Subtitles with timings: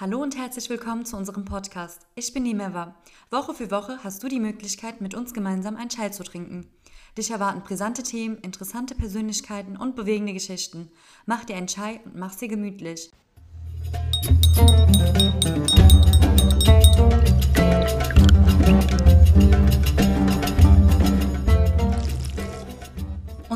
[0.00, 2.06] Hallo und herzlich willkommen zu unserem Podcast.
[2.14, 2.94] Ich bin Nimeva.
[3.32, 6.70] Woche für Woche hast du die Möglichkeit, mit uns gemeinsam einen Chai zu trinken.
[7.16, 10.92] Dich erwarten brisante Themen, interessante Persönlichkeiten und bewegende Geschichten.
[11.26, 13.10] Mach dir einen Chai und mach sie gemütlich.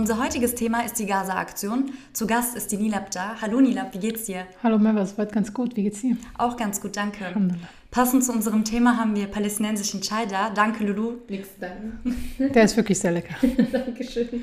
[0.02, 1.92] Unser heutiges Thema ist die Gaza-Aktion.
[2.12, 3.36] Zu Gast ist die Nilab da.
[3.40, 4.48] Hallo Nilab, wie geht's dir?
[4.60, 5.76] Hallo Merva, es wird ganz gut.
[5.76, 6.16] Wie geht's dir?
[6.38, 7.32] Auch ganz gut, danke.
[7.92, 10.50] Passend zu unserem Thema haben wir palästinensischen Chai da.
[10.50, 11.18] Danke, Lulu.
[11.28, 12.16] Nix danke.
[12.52, 13.36] Der ist wirklich sehr lecker.
[13.72, 14.42] Dankeschön.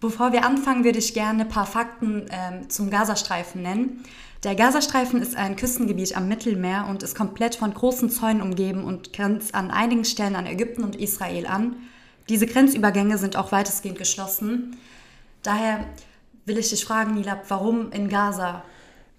[0.00, 4.02] Bevor wir anfangen, würde ich gerne ein paar Fakten ähm, zum Gazastreifen nennen.
[4.42, 9.12] Der Gazastreifen ist ein Küstengebiet am Mittelmeer und ist komplett von großen Zäunen umgeben und
[9.12, 11.76] grenzt an einigen Stellen an Ägypten und Israel an.
[12.28, 14.76] Diese Grenzübergänge sind auch weitestgehend geschlossen.
[15.42, 15.80] Daher
[16.44, 18.62] will ich dich fragen, Nilab, warum in Gaza?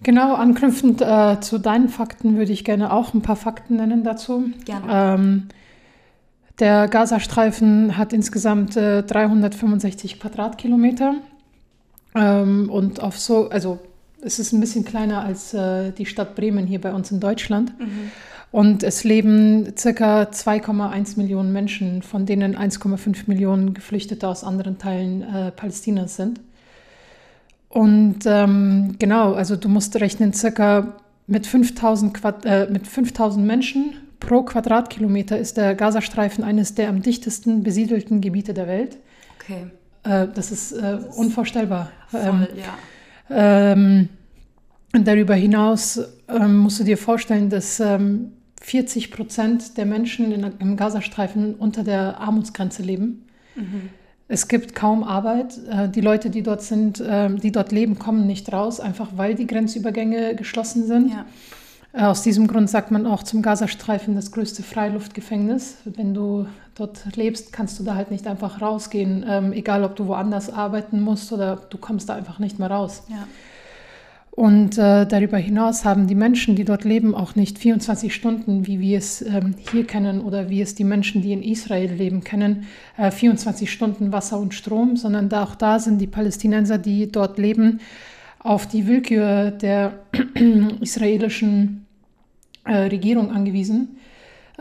[0.02, 4.50] Genau, anknüpfend äh, zu deinen Fakten würde ich gerne auch ein paar Fakten nennen dazu.
[4.64, 4.86] Gerne.
[4.88, 5.48] Ähm,
[6.58, 11.14] der Gazastreifen hat insgesamt äh, 365 Quadratkilometer
[12.14, 13.78] ähm, und auf so, also
[14.22, 17.78] es ist ein bisschen kleiner als äh, die Stadt Bremen hier bei uns in Deutschland.
[17.78, 18.10] Mhm.
[18.52, 25.22] Und es leben circa 2,1 Millionen Menschen, von denen 1,5 Millionen Geflüchtete aus anderen Teilen
[25.22, 26.40] äh, Palästinas sind.
[27.68, 30.96] Und ähm, genau, also du musst rechnen, circa
[31.28, 37.02] mit 5000, Quad äh, mit 5000 Menschen pro Quadratkilometer ist der Gazastreifen eines der am
[37.02, 38.96] dichtesten besiedelten Gebiete der Welt.
[39.40, 39.66] Okay.
[40.02, 41.92] Äh, das ist, äh, Das ist unvorstellbar.
[42.08, 43.72] Voll, Ähm, ja.
[43.72, 44.08] ähm,
[44.92, 48.32] und darüber hinaus ähm, musst du dir vorstellen, dass ähm,
[48.70, 53.26] 40 Prozent der Menschen in, im Gazastreifen unter der Armutsgrenze leben.
[53.56, 53.90] Mhm.
[54.28, 55.58] Es gibt kaum Arbeit.
[55.68, 59.34] Äh, die Leute, die dort sind, ähm, die dort leben, kommen nicht raus, einfach weil
[59.34, 61.10] die Grenzübergänge geschlossen sind.
[61.10, 61.26] Ja.
[61.92, 65.78] Äh, Aus diesem Grund sagt man auch zum Gazastreifen das größte Freiluftgefängnis.
[65.84, 70.06] Wenn du dort lebst, kannst du da halt nicht einfach rausgehen, ähm, egal ob du
[70.06, 73.02] woanders arbeiten musst oder du kommst da einfach nicht mehr raus.
[73.08, 73.26] Ja.
[74.40, 78.80] Und äh, darüber hinaus haben die Menschen, die dort leben, auch nicht 24 Stunden, wie
[78.80, 82.64] wir es ähm, hier kennen oder wie es die Menschen, die in Israel leben, kennen,
[82.96, 87.36] äh, 24 Stunden Wasser und Strom, sondern da, auch da sind die Palästinenser, die dort
[87.36, 87.80] leben,
[88.38, 89.98] auf die Willkür der
[90.80, 91.84] israelischen
[92.64, 93.98] äh, Regierung angewiesen.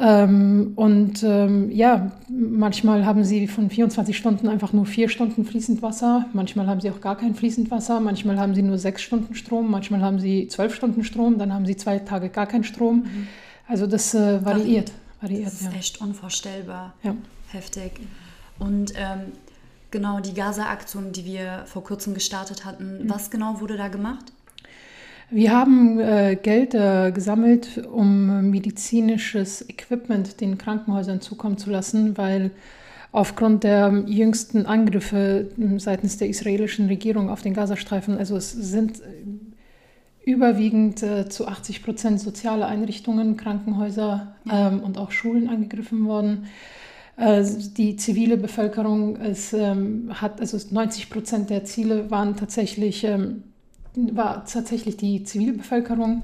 [0.02, 5.82] Ähm, und ähm, ja, manchmal haben sie von 24 Stunden einfach nur vier Stunden fließend
[5.82, 9.36] Wasser, manchmal haben sie auch gar kein fließend Wasser, manchmal haben sie nur sechs Stunden
[9.36, 13.06] Strom, manchmal haben sie zwölf Stunden Strom, dann haben sie zwei Tage gar keinen Strom.
[13.68, 14.92] Also das äh, variiert.
[15.22, 15.78] variiert Das ist ja.
[15.78, 16.94] echt unvorstellbar.
[17.04, 17.14] Ja.
[17.52, 18.00] Heftig.
[18.58, 19.34] Und ähm,
[19.92, 23.09] genau die Gaza-Aktion, die wir vor kurzem gestartet hatten, Mhm.
[23.09, 24.32] was genau wurde da gemacht?
[25.31, 32.50] Wir haben äh, Geld äh, gesammelt, um medizinisches Equipment den Krankenhäusern zukommen zu lassen, weil
[33.12, 39.01] aufgrund der jüngsten Angriffe ähm, seitens der israelischen Regierung auf den Gazastreifen, also es sind
[39.01, 39.03] äh,
[40.31, 46.47] überwiegend äh, zu 80 Prozent soziale Einrichtungen, Krankenhäuser ähm, und auch Schulen angegriffen worden.
[47.17, 47.44] Äh,
[47.78, 53.44] Die zivile Bevölkerung es, ähm, hat, also 90 Prozent der Ziele waren tatsächlich ähm,
[54.16, 56.24] war tatsächlich die Zivilbevölkerung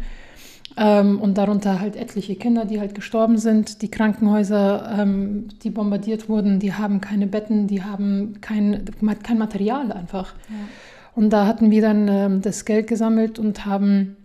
[0.78, 3.82] ähm, und darunter halt etliche Kinder, die halt gestorben sind.
[3.82, 8.86] Die Krankenhäuser, ähm, die bombardiert wurden, die haben keine Betten, die haben kein,
[9.24, 10.34] kein Material einfach.
[11.16, 14.18] Und da hatten wir dann ähm, das Geld gesammelt und haben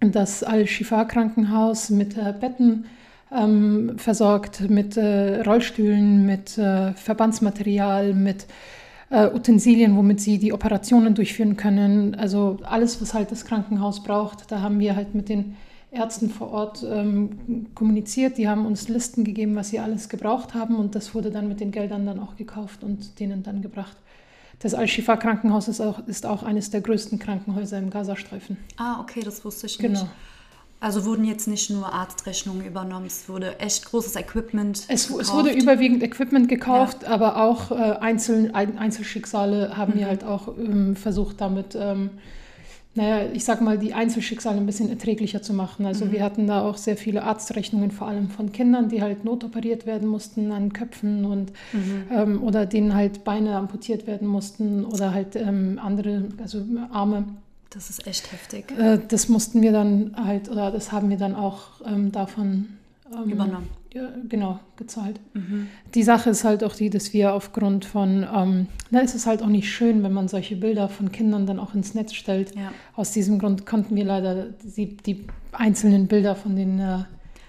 [0.00, 2.84] das Al-Shifa-Krankenhaus mit äh, Betten
[3.32, 8.46] ähm, versorgt, mit äh, Rollstühlen, mit äh, Verbandsmaterial, mit
[9.10, 12.14] äh, Utensilien, womit sie die Operationen durchführen können.
[12.14, 14.50] Also alles, was halt das Krankenhaus braucht.
[14.50, 15.56] Da haben wir halt mit den
[15.90, 18.36] Ärzten vor Ort ähm, kommuniziert.
[18.36, 21.60] Die haben uns Listen gegeben, was sie alles gebraucht haben und das wurde dann mit
[21.60, 23.96] den Geldern dann auch gekauft und denen dann gebracht.
[24.60, 28.56] Das Al-Shifa-Krankenhaus ist auch, ist auch eines der größten Krankenhäuser im Gazastreifen.
[28.76, 30.08] Ah, okay, das wusste ich Genau.
[30.80, 34.84] Also wurden jetzt nicht nur Arztrechnungen übernommen, es wurde echt großes Equipment.
[34.86, 35.32] Es, es gekauft.
[35.34, 40.94] wurde überwiegend Equipment gekauft, aber auch äh, Einzel, Ein- Einzelschicksale haben wir halt auch ähm,
[40.94, 42.10] versucht, damit, ähm,
[42.94, 45.84] naja, ich sag mal, die Einzelschicksale ein bisschen erträglicher zu machen.
[45.84, 49.84] Also wir hatten da auch sehr viele Arztrechnungen, vor allem von Kindern, die halt notoperiert
[49.84, 51.52] werden mussten an Köpfen und
[52.12, 57.24] ähm, oder denen halt Beine amputiert werden mussten oder halt ähm, andere, also Arme.
[57.70, 58.72] Das ist echt heftig.
[58.78, 62.78] Äh, das mussten wir dann halt, oder das haben wir dann auch ähm, davon
[63.14, 63.68] ähm, Übernommen.
[63.92, 65.18] Ja, genau, gezahlt.
[65.32, 65.68] Mhm.
[65.94, 69.42] Die Sache ist halt auch die, dass wir aufgrund von, ähm, na, es ist halt
[69.42, 72.54] auch nicht schön, wenn man solche Bilder von Kindern dann auch ins Netz stellt.
[72.54, 72.70] Ja.
[72.94, 76.98] Aus diesem Grund konnten wir leider die, die einzelnen Bilder von den äh,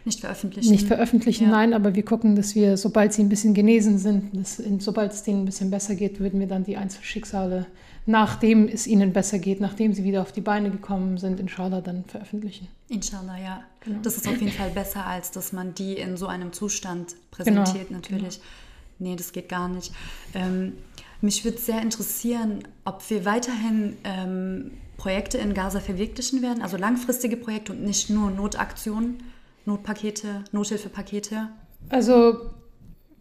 [0.06, 0.72] nicht veröffentlichen.
[0.72, 1.51] Nicht veröffentlichen, ja.
[1.51, 5.24] nein, aber wir gucken, dass wir, sobald sie ein bisschen genesen sind, dass, sobald es
[5.24, 7.65] denen ein bisschen besser geht, würden wir dann die Einzelschicksale
[8.10, 12.06] nachdem es ihnen besser geht, nachdem sie wieder auf die Beine gekommen sind, inshallah dann
[12.06, 12.68] veröffentlichen.
[12.88, 13.64] Inshallah, ja.
[13.82, 14.00] Genau.
[14.02, 17.90] Das ist auf jeden Fall besser, als dass man die in so einem Zustand präsentiert,
[17.90, 18.00] genau.
[18.00, 18.38] natürlich.
[18.38, 19.12] Genau.
[19.12, 19.94] Nee, das geht gar nicht.
[20.34, 20.74] Ähm,
[21.22, 27.38] mich würde sehr interessieren, ob wir weiterhin ähm, Projekte in Gaza verwirklichen werden, also langfristige
[27.38, 29.22] Projekte und nicht nur Notaktionen,
[29.66, 31.50] Notpakete, Nothilfepakete.
[31.90, 32.40] Also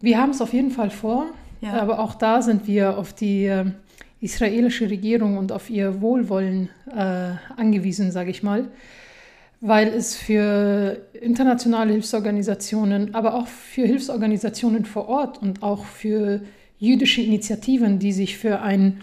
[0.01, 1.27] wir haben es auf jeden Fall vor,
[1.61, 1.79] ja.
[1.79, 3.75] aber auch da sind wir auf die ähm,
[4.21, 8.67] israelische Regierung und auf ihr Wohlwollen äh, angewiesen, sage ich mal,
[9.61, 16.41] weil es für internationale Hilfsorganisationen, aber auch für Hilfsorganisationen vor Ort und auch für
[16.77, 19.01] jüdische Initiativen, die sich für ein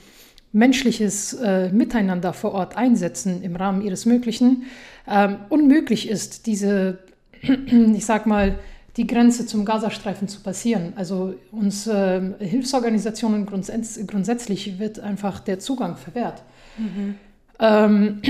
[0.53, 4.65] menschliches äh, Miteinander vor Ort einsetzen im Rahmen ihres Möglichen,
[5.07, 6.99] äh, unmöglich ist, diese,
[7.43, 8.59] ich sag mal,
[8.97, 10.95] die Grenze zum Gazastreifen zu passieren.
[10.97, 16.43] Also uns äh, Hilfsorganisationen grundsätz grundsätzlich wird einfach der Zugang verwehrt.
[16.79, 17.17] Mhm.
[17.59, 18.23] Ähm,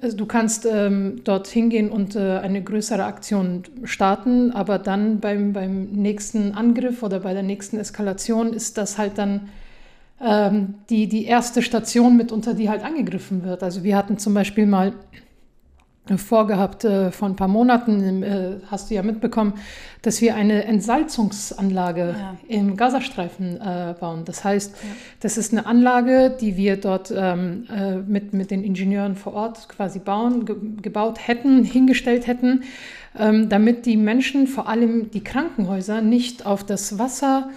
[0.00, 5.52] also du kannst ähm, dort hingehen und äh, eine größere Aktion starten, aber dann beim,
[5.52, 9.48] beim nächsten Angriff oder bei der nächsten Eskalation ist das halt dann
[10.20, 13.62] ähm, die, die erste Station mitunter, die halt angegriffen wird.
[13.62, 14.92] Also wir hatten zum Beispiel mal
[16.16, 19.54] vorgehabt äh, vor ein paar Monaten, äh, hast du ja mitbekommen,
[20.02, 22.36] dass wir eine Entsalzungsanlage ja.
[22.48, 24.24] im Gazastreifen äh, bauen.
[24.24, 24.88] Das heißt, ja.
[25.20, 29.68] das ist eine Anlage, die wir dort ähm, äh, mit, mit den Ingenieuren vor Ort
[29.68, 32.64] quasi bauen, ge gebaut hätten, hingestellt hätten,
[33.18, 37.50] ähm, damit die Menschen, vor allem die Krankenhäuser, nicht auf das Wasser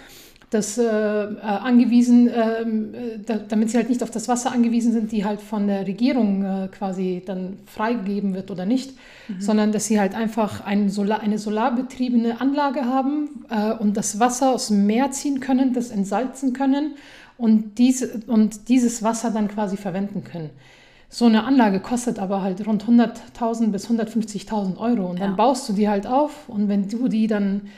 [0.53, 4.91] das äh, äh, angewiesen, ähm, äh, da, damit sie halt nicht auf das Wasser angewiesen
[4.91, 8.93] sind, die halt von der Regierung äh, quasi dann freigegeben wird oder nicht,
[9.27, 9.41] mhm.
[9.41, 14.53] sondern dass sie halt einfach ein Solar, eine solarbetriebene Anlage haben äh, und das Wasser
[14.53, 16.93] aus dem Meer ziehen können, das entsalzen können
[17.37, 20.51] und, diese, und dieses Wasser dann quasi verwenden können.
[21.09, 25.35] So eine Anlage kostet aber halt rund 100.000 bis 150.000 Euro und dann ja.
[25.35, 27.69] baust du die halt auf und wenn du die dann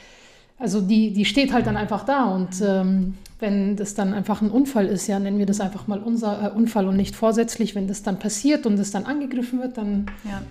[0.57, 4.49] also die, die steht halt dann einfach da und ähm, wenn das dann einfach ein
[4.49, 7.87] Unfall ist, ja, nennen wir das einfach mal unser äh, Unfall und nicht vorsätzlich, wenn
[7.87, 10.05] das dann passiert und es dann angegriffen wird, dann...
[10.23, 10.41] Ja.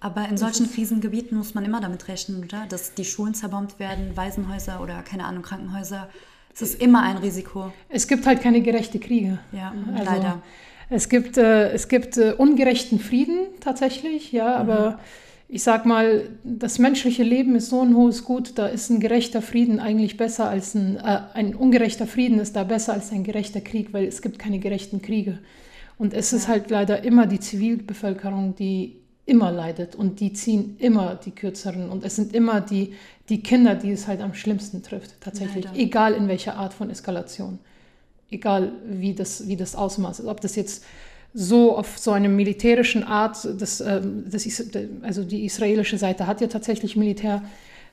[0.00, 2.66] Aber in solchen Krisengebieten muss man immer damit rechnen, oder?
[2.68, 6.10] Dass die Schulen zerbombt werden, Waisenhäuser oder keine Ahnung, Krankenhäuser.
[6.52, 7.72] Es ist immer ein Risiko.
[7.88, 9.38] Es gibt halt keine gerechte Kriege.
[9.52, 10.42] Ja, also, leider.
[10.90, 14.70] Es gibt, äh, es gibt äh, ungerechten Frieden tatsächlich, ja, mhm.
[14.70, 14.98] aber
[15.54, 19.40] ich sag mal, das menschliche Leben ist so ein hohes Gut, da ist ein gerechter
[19.40, 23.60] Frieden eigentlich besser als ein, äh, ein ungerechter Frieden ist da besser als ein gerechter
[23.60, 25.38] Krieg, weil es gibt keine gerechten Kriege.
[25.96, 28.96] Und es ist halt leider immer die Zivilbevölkerung, die
[29.26, 32.94] immer leidet und die ziehen immer die kürzeren und es sind immer die,
[33.28, 35.78] die Kinder, die es halt am schlimmsten trifft, tatsächlich, leider.
[35.78, 37.60] egal in welcher Art von Eskalation,
[38.28, 40.84] egal wie das, wie das Ausmaß ist, ob das jetzt
[41.34, 46.40] so auf so eine militärischen Art, das, ähm, das ist, also die israelische Seite hat
[46.40, 47.42] ja tatsächlich Militär,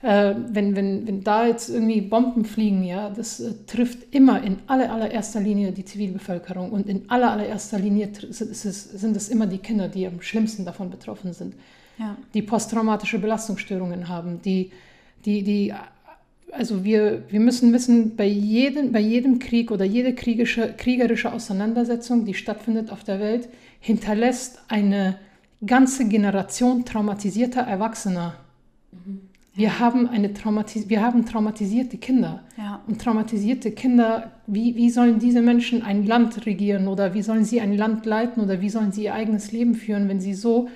[0.04, 4.58] äh, wenn, wenn, wenn da jetzt irgendwie Bomben fliegen, ja, das äh, trifft immer in
[4.68, 9.48] aller, allererster Linie die Zivilbevölkerung und in aller, allererster Linie sind es, sind es immer
[9.48, 11.56] die Kinder, die am schlimmsten davon betroffen sind,
[11.98, 12.16] ja.
[12.36, 14.72] die posttraumatische Belastungsstörungen haben, die,
[15.26, 15.74] die, die
[16.52, 22.26] also wir, wir müssen wissen, bei jedem, bei jedem Krieg oder jede kriegerische, kriegerische Auseinandersetzung,
[22.26, 25.18] die stattfindet auf der Welt, hinterlässt eine
[25.66, 28.36] ganze Generation traumatisierter Erwachsener.
[28.92, 29.22] Mhm.
[29.54, 32.44] Wir, haben eine traumatis wir haben traumatisierte Kinder.
[32.58, 32.82] Ja.
[32.88, 37.62] Und traumatisierte Kinder, wie, wie sollen diese Menschen ein Land regieren oder wie sollen sie
[37.62, 40.70] ein Land leiten oder wie sollen sie ihr eigenes Leben führen, wenn sie so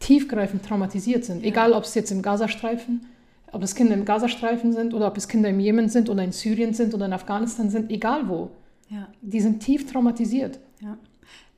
[0.00, 1.42] tiefgreifend traumatisiert sind?
[1.42, 1.48] Ja.
[1.48, 3.06] Egal, ob es jetzt im Gazastreifen
[3.54, 6.32] ob es Kinder im Gazastreifen sind oder ob es Kinder im Jemen sind oder in
[6.32, 8.50] Syrien sind oder in Afghanistan sind, egal wo.
[8.90, 9.08] Ja.
[9.22, 10.58] Die sind tief traumatisiert.
[10.80, 10.98] Ja.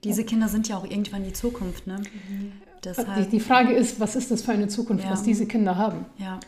[0.04, 1.86] Diese Kinder sind ja auch irgendwann die Zukunft.
[1.86, 1.96] Ne?
[1.98, 2.52] Mhm.
[2.84, 5.10] Die, die, Frage ist, was ist das für eine Zukunft, ja.
[5.10, 6.06] was diese Kinder haben?
[6.18, 6.38] Ja.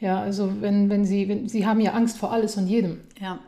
[0.00, 3.00] Ja, also wenn, wenn sie, wenn, sie haben ja Angst vor alles und jedem.
[3.20, 3.38] Ja.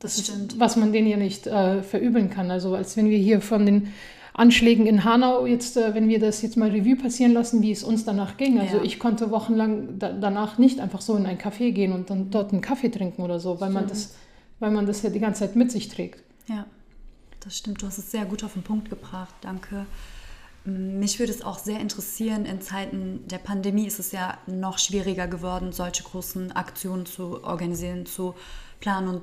[0.00, 0.52] Das, das stimmt.
[0.54, 2.50] Ist, was man denen ja nicht äh, verübeln kann.
[2.50, 3.88] Also als wenn wir hier von den
[4.36, 7.84] Anschlägen in Hanau, jetzt, äh, wenn wir das jetzt mal Revue passieren lassen, wie es
[7.84, 8.58] uns danach ging.
[8.58, 8.82] Also ja.
[8.82, 12.52] ich konnte wochenlang da, danach nicht einfach so in ein Café gehen und dann dort
[12.52, 14.16] einen Kaffee trinken oder so, weil man das,
[14.58, 16.20] weil man das ja die ganze Zeit mit sich trägt.
[16.48, 16.66] Ja,
[17.40, 17.80] das stimmt.
[17.80, 19.34] Du hast es sehr gut auf den Punkt gebracht.
[19.40, 19.86] Danke.
[20.64, 25.28] Mich würde es auch sehr interessieren, in Zeiten der Pandemie ist es ja noch schwieriger
[25.28, 28.34] geworden, solche großen Aktionen zu organisieren, zu
[28.80, 29.22] planen und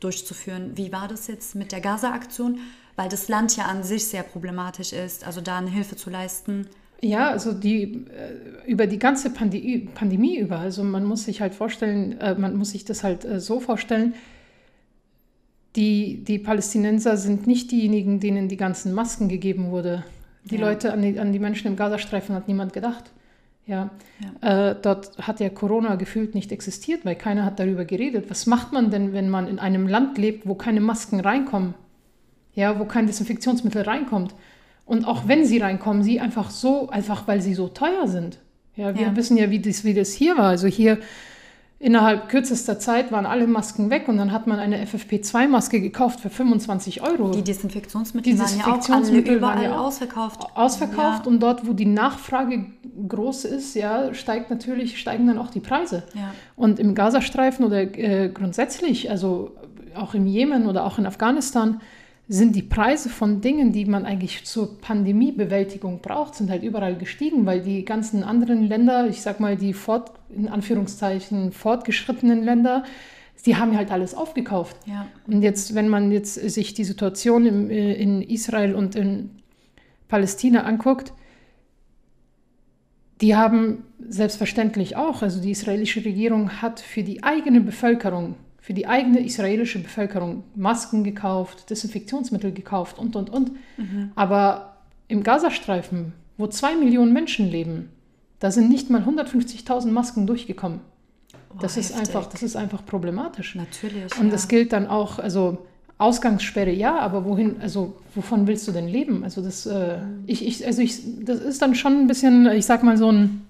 [0.00, 0.76] durchzuführen.
[0.76, 2.60] Wie war das jetzt mit der Gaza-Aktion?
[2.96, 6.66] Weil das Land ja an sich sehr problematisch ist, also da eine Hilfe zu leisten.
[7.02, 11.54] Ja, also die äh, über die ganze Pandemie, Pandemie über, also man muss sich halt
[11.54, 14.14] vorstellen, äh, man muss sich das halt äh, so vorstellen,
[15.76, 20.04] die, die Palästinenser sind nicht diejenigen, denen die ganzen Masken gegeben wurde.
[20.44, 20.62] Die ja.
[20.62, 23.12] Leute, an die, an die Menschen im Gazastreifen hat niemand gedacht.
[23.66, 23.90] Ja,
[24.42, 24.70] ja.
[24.70, 28.30] Äh, dort hat ja Corona gefühlt nicht existiert, weil keiner hat darüber geredet.
[28.30, 31.74] Was macht man denn, wenn man in einem Land lebt, wo keine Masken reinkommen?
[32.56, 34.34] Ja, wo kein Desinfektionsmittel reinkommt?
[34.86, 38.38] Und auch wenn sie reinkommen, sie einfach so, einfach weil sie so teuer sind.
[38.74, 39.16] Ja, wir ja.
[39.16, 40.48] wissen ja, wie das, wie das hier war.
[40.48, 40.98] Also hier
[41.78, 46.30] innerhalb kürzester Zeit waren alle Masken weg und dann hat man eine FFP2-Maske gekauft für
[46.30, 47.30] 25 Euro.
[47.32, 50.46] Die Desinfektionsmittel, die Desinfektionsmittel waren ja auch alle überall ausverkauft.
[50.54, 51.30] Ausverkauft ja.
[51.30, 52.64] und dort, wo die Nachfrage
[53.08, 56.04] groß ist, ja, steigt natürlich, steigen dann auch die Preise.
[56.14, 56.32] Ja.
[56.54, 59.50] Und im Gazastreifen oder äh, grundsätzlich, also
[59.94, 61.80] auch im Jemen oder auch in Afghanistan,
[62.28, 67.46] sind die Preise von Dingen, die man eigentlich zur Pandemiebewältigung braucht, sind halt überall gestiegen,
[67.46, 72.82] weil die ganzen anderen Länder, ich sag mal die fort, in Anführungszeichen fortgeschrittenen Länder,
[73.44, 74.76] die haben halt alles aufgekauft.
[74.86, 75.06] Ja.
[75.28, 79.30] Und jetzt, wenn man jetzt sich die Situation im, äh, in Israel und in
[80.08, 81.12] Palästina anguckt,
[83.20, 88.34] die haben selbstverständlich auch, also die israelische Regierung hat für die eigene Bevölkerung
[88.66, 93.52] für die eigene israelische Bevölkerung Masken gekauft, Desinfektionsmittel gekauft und, und, und.
[93.76, 94.10] Mhm.
[94.16, 97.90] Aber im Gazastreifen, wo zwei Millionen Menschen leben,
[98.40, 100.80] da sind nicht mal 150.000 Masken durchgekommen.
[101.50, 103.54] Oh, das, ist einfach, das ist einfach problematisch.
[103.54, 104.18] Natürlich.
[104.18, 104.32] Und ja.
[104.32, 105.58] das gilt dann auch, also
[105.98, 109.22] Ausgangssperre ja, aber wohin, also wovon willst du denn leben?
[109.22, 110.24] Also das, äh, mhm.
[110.26, 113.45] ich, ich, also ich, das ist dann schon ein bisschen, ich sag mal so ein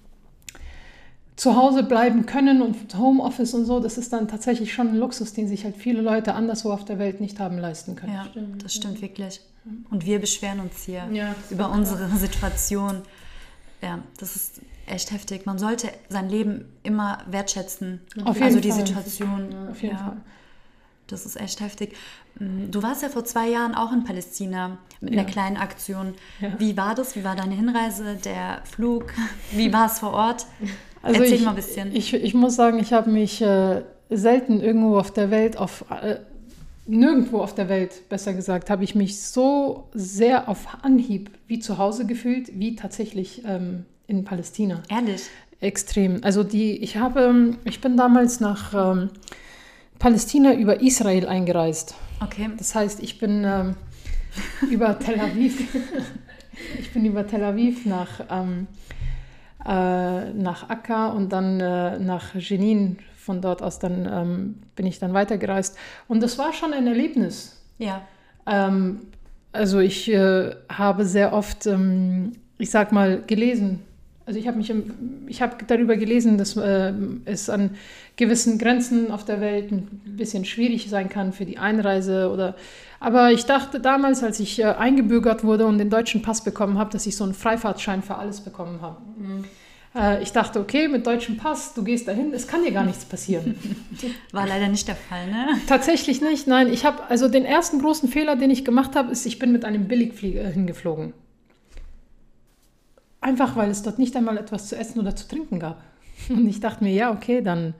[1.37, 5.33] zu Hause bleiben können und Homeoffice und so, das ist dann tatsächlich schon ein Luxus,
[5.33, 8.13] den sich halt viele Leute anderswo auf der Welt nicht haben leisten können.
[8.13, 8.65] Ja, stimmt.
[8.65, 9.39] das stimmt wirklich.
[9.91, 12.17] Und wir beschweren uns hier ja, über unsere klar.
[12.17, 13.01] Situation.
[13.83, 15.45] Ja, das ist echt heftig.
[15.45, 18.01] Man sollte sein Leben immer wertschätzen.
[18.25, 18.85] Auf also die Fall.
[18.85, 19.51] Situation.
[19.51, 20.03] Ja, auf jeden ja.
[20.03, 20.17] Fall.
[21.05, 21.95] Das ist echt heftig.
[22.39, 25.21] Mm, du warst ja vor zwei Jahren auch in Palästina mit ja.
[25.21, 26.15] einer kleinen Aktion.
[26.41, 26.59] Ja.
[26.59, 27.15] Wie war das?
[27.15, 29.13] Wie war deine Hinreise, der Flug?
[29.51, 30.47] Wie war es vor Ort?
[31.01, 31.95] Also Erzähl ich, mal ein bisschen.
[31.95, 36.17] Ich, ich muss sagen, ich habe mich äh, selten irgendwo auf der Welt, auf, äh,
[36.85, 41.77] nirgendwo auf der Welt, besser gesagt, habe ich mich so sehr auf Anhieb wie zu
[41.77, 44.83] Hause gefühlt, wie tatsächlich ähm, in Palästina.
[44.89, 45.23] Ehrlich?
[45.59, 46.23] Extrem.
[46.23, 49.09] Also die, ich habe, ich bin damals nach ähm,
[49.99, 51.95] Palästina über Israel eingereist.
[52.23, 52.49] Okay.
[52.57, 53.75] Das heißt, ich bin ähm,
[54.69, 55.59] über Tel Aviv,
[56.79, 58.67] ich bin über Tel Aviv nach ähm,
[59.67, 62.99] äh, nach Akka und dann äh, nach Jenin.
[63.17, 65.77] Von dort aus dann ähm, bin ich dann weitergereist.
[66.07, 67.61] Und das war schon ein Erlebnis.
[67.77, 68.01] Ja.
[68.45, 69.01] Ähm,
[69.51, 73.81] also ich äh, habe sehr oft, ähm, ich sag mal, gelesen.
[74.25, 74.73] Also ich habe mich,
[75.27, 76.93] ich habe darüber gelesen, dass äh,
[77.25, 77.71] es an
[78.17, 82.55] gewissen Grenzen auf der Welt ein bisschen schwierig sein kann für die Einreise oder.
[82.99, 86.91] Aber ich dachte damals, als ich äh, eingebürgert wurde und den deutschen Pass bekommen habe,
[86.91, 88.97] dass ich so einen Freifahrtschein für alles bekommen habe.
[89.17, 89.45] Mhm.
[89.97, 93.05] Äh, ich dachte, okay, mit deutschem Pass, du gehst dahin, es kann dir gar nichts
[93.05, 93.55] passieren.
[94.31, 95.59] War leider nicht der Fall, ne?
[95.67, 96.71] Tatsächlich nicht, nein.
[96.71, 99.65] Ich habe, also den ersten großen Fehler, den ich gemacht habe, ist, ich bin mit
[99.65, 101.13] einem Billigflieger hingeflogen.
[103.19, 105.83] Einfach, weil es dort nicht einmal etwas zu essen oder zu trinken gab.
[106.29, 107.73] Und ich dachte mir, ja, okay, dann,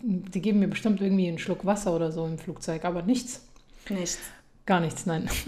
[0.00, 3.46] die geben mir bestimmt irgendwie einen Schluck Wasser oder so im Flugzeug, aber nichts.
[3.88, 4.18] Nichts.
[4.64, 5.28] Gar nichts, nein.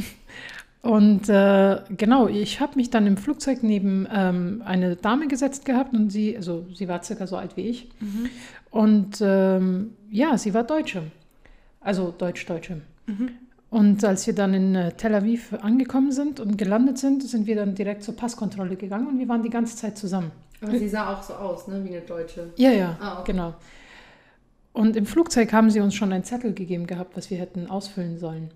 [0.83, 5.95] Und äh, genau, ich habe mich dann im Flugzeug neben ähm, eine Dame gesetzt gehabt
[5.95, 7.89] und sie, also sie war circa so alt wie ich.
[8.01, 8.31] Mhm.
[8.71, 11.05] Und ähm, ja, sie war Deutsche,
[11.81, 12.81] also Deutsch-Deutsche.
[13.07, 13.31] Mhm.
[13.71, 17.55] Und als wir dann in äh, Tel Aviv angekommen sind und gelandet sind, sind wir
[17.55, 20.33] dann direkt zur Passkontrolle gegangen und wir waren die ganze Zeit zusammen.
[20.61, 22.51] Aber sie sah auch so aus, ne, wie eine Deutsche.
[22.57, 23.33] Ja, ja, ah, okay.
[23.33, 23.55] genau.
[24.73, 28.19] Und im Flugzeug haben sie uns schon einen Zettel gegeben gehabt, was wir hätten ausfüllen
[28.19, 28.51] sollen.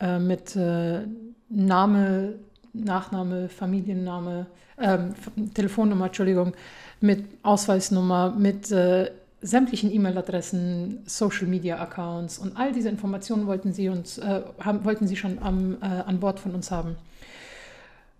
[0.00, 1.02] Äh, mit äh,
[1.48, 2.34] Name,
[2.72, 4.46] Nachname, Familienname,
[4.78, 5.14] ähm,
[5.54, 6.52] Telefonnummer, Entschuldigung,
[7.00, 9.10] mit Ausweisnummer, mit äh,
[9.40, 15.38] sämtlichen E-Mail-Adressen, Social-Media-Accounts und all diese Informationen wollten sie uns, äh, haben, wollten sie schon
[15.38, 16.96] am, äh, an Bord von uns haben.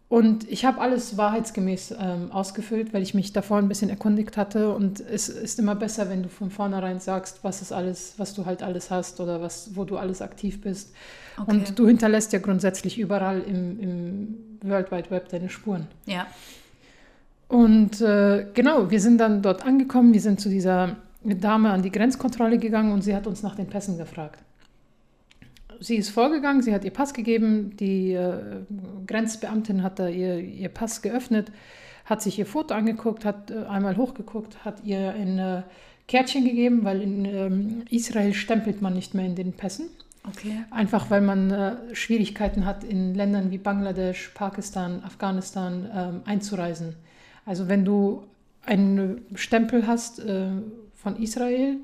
[0.08, 4.72] Und ich habe alles wahrheitsgemäß ähm, ausgefüllt, weil ich mich davor ein bisschen erkundigt hatte.
[4.72, 8.46] Und es ist immer besser, wenn du von vornherein sagst, was ist alles, was du
[8.46, 10.92] halt alles hast oder was, wo du alles aktiv bist.
[11.36, 11.50] Okay.
[11.50, 15.88] Und du hinterlässt ja grundsätzlich überall im, im World Wide Web deine Spuren.
[16.06, 16.26] Ja.
[17.48, 20.12] Und äh, genau, wir sind dann dort angekommen.
[20.12, 23.66] Wir sind zu dieser Dame an die Grenzkontrolle gegangen und sie hat uns nach den
[23.66, 24.40] Pässen gefragt.
[25.80, 28.62] Sie ist vorgegangen, sie hat ihr Pass gegeben, die äh,
[29.06, 31.50] Grenzbeamtin hat da ihr, ihr Pass geöffnet,
[32.04, 35.62] hat sich ihr Foto angeguckt, hat äh, einmal hochgeguckt, hat ihr ein äh,
[36.06, 39.88] Kärtchen gegeben, weil in ähm, Israel stempelt man nicht mehr in den Pässen.
[40.28, 40.64] Okay.
[40.70, 46.94] Einfach weil man äh, Schwierigkeiten hat, in Ländern wie Bangladesch, Pakistan, Afghanistan ähm, einzureisen.
[47.44, 48.24] Also wenn du
[48.64, 50.46] einen Stempel hast äh,
[50.94, 51.76] von Israel,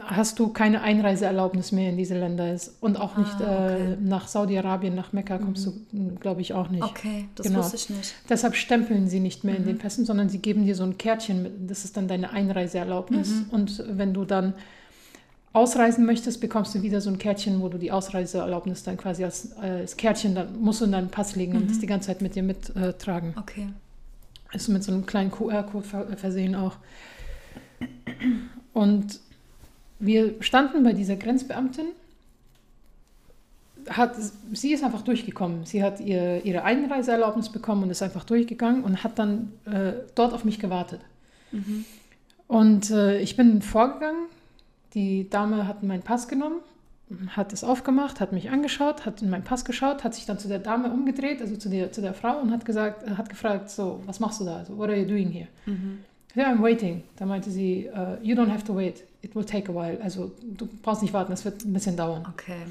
[0.00, 2.56] hast du keine Einreiseerlaubnis mehr in diese Länder.
[2.80, 3.92] Und auch nicht Ah, okay.
[3.92, 5.72] äh, nach Saudi-Arabien, nach Mekka kommst du,
[6.20, 6.82] glaube ich, auch nicht.
[6.82, 7.60] Okay, das Genau.
[7.60, 8.14] wusste ich nicht.
[8.28, 9.66] Deshalb stempeln sie nicht mehr in Mhm.
[9.66, 13.30] den Pässen, sondern sie geben dir so ein Kärtchen, mit, das ist dann deine Einreiseerlaubnis.
[13.30, 13.46] Mhm.
[13.50, 14.54] Und wenn du dann
[15.54, 19.52] ausreisen möchtest, bekommst du wieder so ein Kärtchen, wo du die Ausreiseerlaubnis dann quasi als,
[19.62, 21.68] äh, als Kärtchen, dann musst du in deinen Pass legen und Mhm.
[21.68, 23.34] das die ganze Zeit mit dir mittragen.
[23.38, 23.68] Okay.
[24.52, 26.76] Ist mit so einem kleinen QR-Code ver versehen auch.
[28.72, 29.20] Und
[30.00, 31.86] wir standen bei dieser Grenzbeamtin.
[33.88, 34.16] Hat,
[34.52, 35.66] sie ist einfach durchgekommen.
[35.66, 40.32] Sie hat ihr, ihre Einreiseerlaubnis bekommen und ist einfach durchgegangen und hat dann äh, dort
[40.32, 41.00] auf mich gewartet.
[41.52, 41.84] Mhm.
[42.48, 44.26] Und äh, ich bin vorgegangen.
[44.94, 46.60] Die Dame hat meinen Pass genommen,
[47.28, 50.48] hat es aufgemacht, hat mich angeschaut, hat in meinen Pass geschaut, hat sich dann zu
[50.48, 54.00] der Dame umgedreht, also zu der, zu der Frau und hat gesagt, hat gefragt, so,
[54.06, 54.58] was machst du da?
[54.58, 55.48] Also, what are you doing here?
[55.66, 55.98] Mhm.
[56.36, 57.02] Yeah, I'm waiting.
[57.16, 59.04] Da meinte sie, uh, you don't have to wait.
[59.22, 60.00] It will take a while.
[60.02, 62.26] Also du brauchst nicht warten, es wird ein bisschen dauern.
[62.32, 62.62] Okay.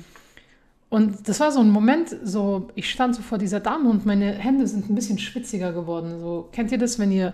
[0.90, 4.34] Und das war so ein Moment, so ich stand so vor dieser Dame und meine
[4.34, 6.20] Hände sind ein bisschen schwitziger geworden.
[6.20, 7.34] So kennt ihr das, wenn ihr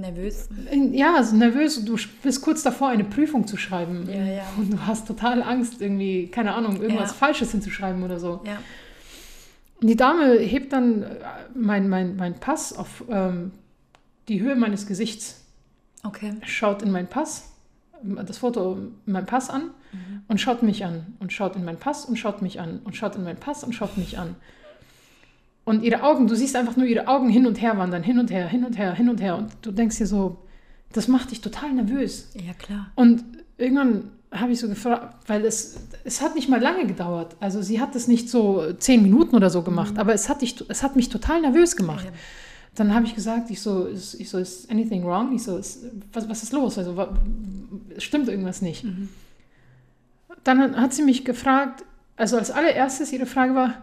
[0.00, 0.48] Nervös?
[0.92, 4.42] ja so nervös, du bist kurz davor, eine Prüfung zu schreiben Ja, ja.
[4.56, 7.16] und du hast total Angst, irgendwie keine Ahnung, irgendwas Ja.
[7.16, 8.40] Falsches hinzuschreiben oder so.
[8.44, 8.58] Ja.
[9.82, 11.06] Die Dame hebt dann äh,
[11.54, 13.52] mein, mein, mein Pass auf ähm,
[14.28, 15.44] die Höhe meines Gesichts.
[16.04, 16.34] Okay.
[16.44, 17.50] schaut in meinen Pass,
[18.02, 18.74] das Foto
[19.06, 20.20] in meinen Pass an Mhm.
[20.28, 23.16] und schaut mich an und schaut in meinen Pass und schaut mich an und schaut
[23.16, 24.36] in meinen Pass und schaut mich an.
[25.68, 28.30] Und ihre Augen, du siehst einfach nur ihre Augen hin und her wandern, hin und
[28.30, 29.36] her, hin und her, hin und her.
[29.36, 30.38] Und du denkst dir so,
[30.94, 32.30] das macht dich total nervös.
[32.32, 32.90] Ja, klar.
[32.94, 33.22] Und
[33.58, 37.36] irgendwann habe ich so gefragt, weil es, es hat nicht mal lange gedauert.
[37.38, 40.56] Also sie hat es nicht so zehn Minuten oder so gemacht, aber es hat, dich,
[40.68, 42.06] es hat mich total nervös gemacht.
[42.06, 42.12] Ja.
[42.74, 45.34] Dann habe ich gesagt, ich so, ist, ich so, ist anything wrong?
[45.34, 46.78] Ich so, ist, was, was ist los?
[46.78, 47.14] Also wa,
[47.98, 48.84] stimmt irgendwas nicht.
[48.84, 49.10] Mhm.
[50.44, 51.84] Dann hat sie mich gefragt,
[52.16, 53.74] also als allererstes ihre Frage war,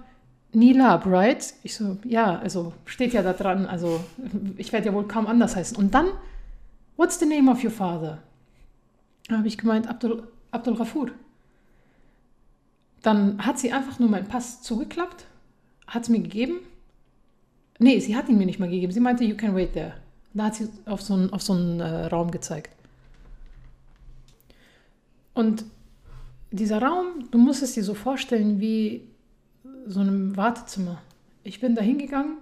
[0.56, 1.54] Nilab, right?
[1.64, 4.04] Ich so, ja, also steht ja da dran, also
[4.58, 5.78] ich werde ja wohl kaum anders heißen.
[5.78, 6.08] Und dann,
[6.98, 8.20] what's the name of your father?
[9.28, 11.12] Da habe ich gemeint, Abdul, Abdul Ghafur.
[13.02, 15.26] Dann hat sie einfach nur meinen Pass zugeklappt,
[15.88, 16.60] hat es mir gegeben.
[17.78, 18.94] Nee, sie hat ihn mir nicht mal gegeben.
[18.94, 19.96] Sie meinte, you can wait there.
[20.34, 22.76] Da hat sie auf so einen, auf so einen äh, Raum gezeigt.
[25.34, 25.66] Und
[26.52, 29.02] dieser Raum, du musst es dir so vorstellen wie
[29.88, 31.02] so einem Wartezimmer.
[31.44, 32.38] Ich bin da hingegangen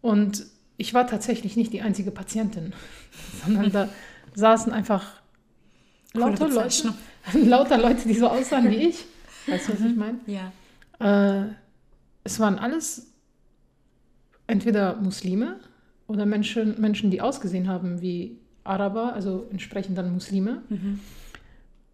[0.00, 2.72] und ich war tatsächlich nicht die einzige Patientin,
[3.44, 3.88] sondern da
[4.34, 5.20] saßen einfach
[6.12, 6.94] lauter Leute,
[7.34, 9.04] lauter Leute, die so aussahen wie ich.
[9.46, 10.18] Weißt du, was ich meine?
[10.26, 10.52] Ja.
[11.00, 11.48] Äh,
[12.24, 13.06] es waren alles
[14.46, 15.60] entweder Muslime
[16.06, 20.62] oder Menschen, Menschen, die ausgesehen haben wie Araber, also entsprechend dann Muslime.
[20.68, 21.00] Mhm.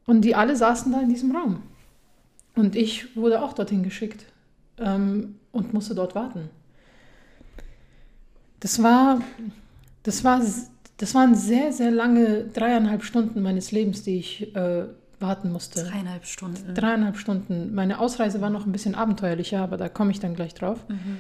[0.07, 1.63] Und die alle saßen da in diesem Raum.
[2.57, 4.25] Und ich wurde auch dorthin geschickt
[4.79, 6.49] ähm, und musste dort warten.
[8.61, 9.21] Das war,
[10.03, 10.43] das war,
[10.97, 14.87] das waren sehr, sehr lange dreieinhalb Stunden meines Lebens, die ich äh,
[15.21, 15.85] warten musste.
[15.85, 16.75] Dreieinhalb Stunden.
[16.75, 17.75] Dreieinhalb Stunden.
[17.75, 20.79] Meine Ausreise war noch ein bisschen abenteuerlicher, aber da komme ich dann gleich drauf.
[20.89, 21.19] Mhm.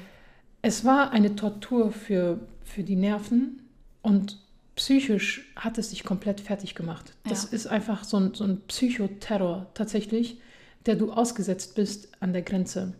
[0.63, 3.63] Es war eine Tortur für, für die Nerven
[4.03, 4.39] und
[4.75, 7.13] psychisch hat es sich komplett fertig gemacht.
[7.25, 7.49] Das Ja.
[7.51, 10.39] ist einfach so ein, so ein Psychoterror tatsächlich,
[10.87, 12.95] der du ausgesetzt bist an der Grenze.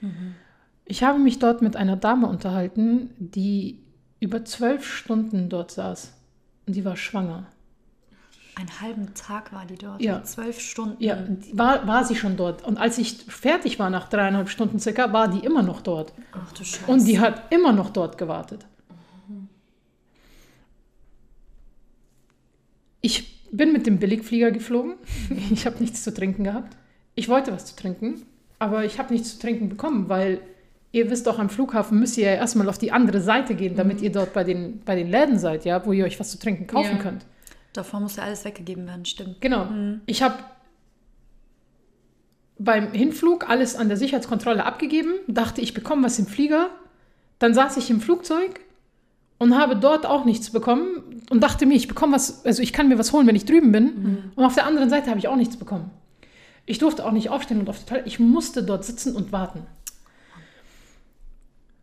[0.00, 0.34] Mhm.
[0.84, 3.80] Ich habe mich dort mit einer Dame unterhalten, die
[4.18, 6.12] über zwölf Stunden dort saß.
[6.66, 7.46] Und die war schwanger.
[8.56, 10.02] Einen halben Tag war die dort.
[10.02, 10.22] Ja.
[10.24, 11.02] Zwölf Stunden.
[11.02, 12.64] Ja, war, war sie schon dort.
[12.64, 16.12] Und als ich fertig war nach dreieinhalb Stunden circa, war die immer noch dort.
[16.32, 16.90] Ach du Scheiße.
[16.90, 18.66] Und die hat immer noch dort gewartet.
[23.00, 24.94] Ich bin mit dem Billigflieger geflogen.
[25.50, 26.76] Ich habe nichts zu trinken gehabt.
[27.14, 28.22] Ich wollte was zu trinken,
[28.58, 30.40] aber ich habe nichts zu trinken bekommen, weil
[30.92, 34.00] ihr wisst doch, am Flughafen müsst ihr ja erstmal auf die andere Seite gehen, damit
[34.00, 36.66] ihr dort bei den, bei den Läden seid, ja, wo ihr euch was zu trinken
[36.66, 37.02] kaufen Ja.
[37.02, 37.26] könnt.
[37.72, 39.40] Davor muss ja alles weggegeben werden, stimmt.
[39.40, 39.68] Genau.
[40.06, 40.34] Ich habe
[42.58, 46.68] beim Hinflug alles an der Sicherheitskontrolle abgegeben, dachte, ich bekomme was im Flieger.
[47.38, 48.60] Dann saß ich im Flugzeug
[49.38, 52.88] und habe dort auch nichts bekommen und dachte mir, ich bekomme was, also ich kann
[52.88, 54.32] mir was holen, wenn ich drüben bin.
[54.34, 55.90] Und auf der anderen Seite habe ich auch nichts bekommen.
[56.70, 58.06] Ich durfte auch nicht aufstehen und auf die Toilette.
[58.06, 59.66] Ich musste dort sitzen und warten.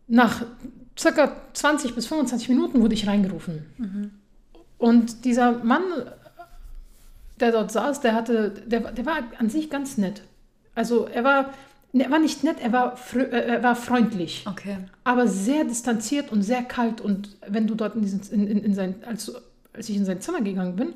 [0.06, 0.46] Nach
[0.98, 4.18] circa 20 bis 25 Minuten wurde ich reingerufen.
[4.78, 5.82] Und dieser Mann,
[7.38, 10.22] der dort saß, der hatte, der, der war an sich ganz nett.
[10.74, 11.52] Also er war,
[11.92, 14.78] er war nicht nett, er war, äh, er war freundlich, Okay.
[15.04, 17.02] aber sehr distanziert und sehr kalt.
[17.02, 19.30] Und wenn du dort in, diesen, in, in, in sein, als,
[19.74, 20.94] als ich in sein Zimmer gegangen bin,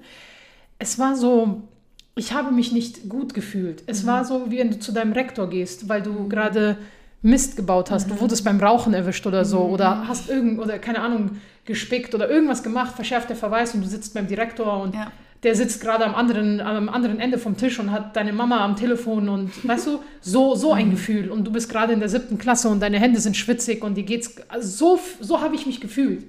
[0.78, 1.68] es war so,
[2.14, 3.83] ich habe mich nicht gut gefühlt.
[3.87, 6.77] Es war so, wie wenn du zu deinem Rektor gehst, weil du gerade
[7.22, 8.11] Mist gebaut hast.
[8.11, 12.29] Du wurdest beim Rauchen erwischt oder so oder hast irgend oder keine Ahnung gespickt oder
[12.29, 15.12] irgendwas gemacht, verschärft der Verweis und du sitzt beim Direktor und Ja.
[15.44, 18.75] der sitzt gerade am anderen, am anderen Ende vom Tisch und hat deine Mama am
[18.75, 21.31] Telefon und weißt du, so, so ein Gefühl.
[21.31, 24.03] Und du bist gerade in der siebten Klasse und deine Hände sind schwitzig und dir
[24.03, 24.35] geht's.
[24.48, 26.25] Also so, so habe ich mich gefühlt.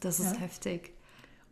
[0.00, 0.92] Das ist heftig.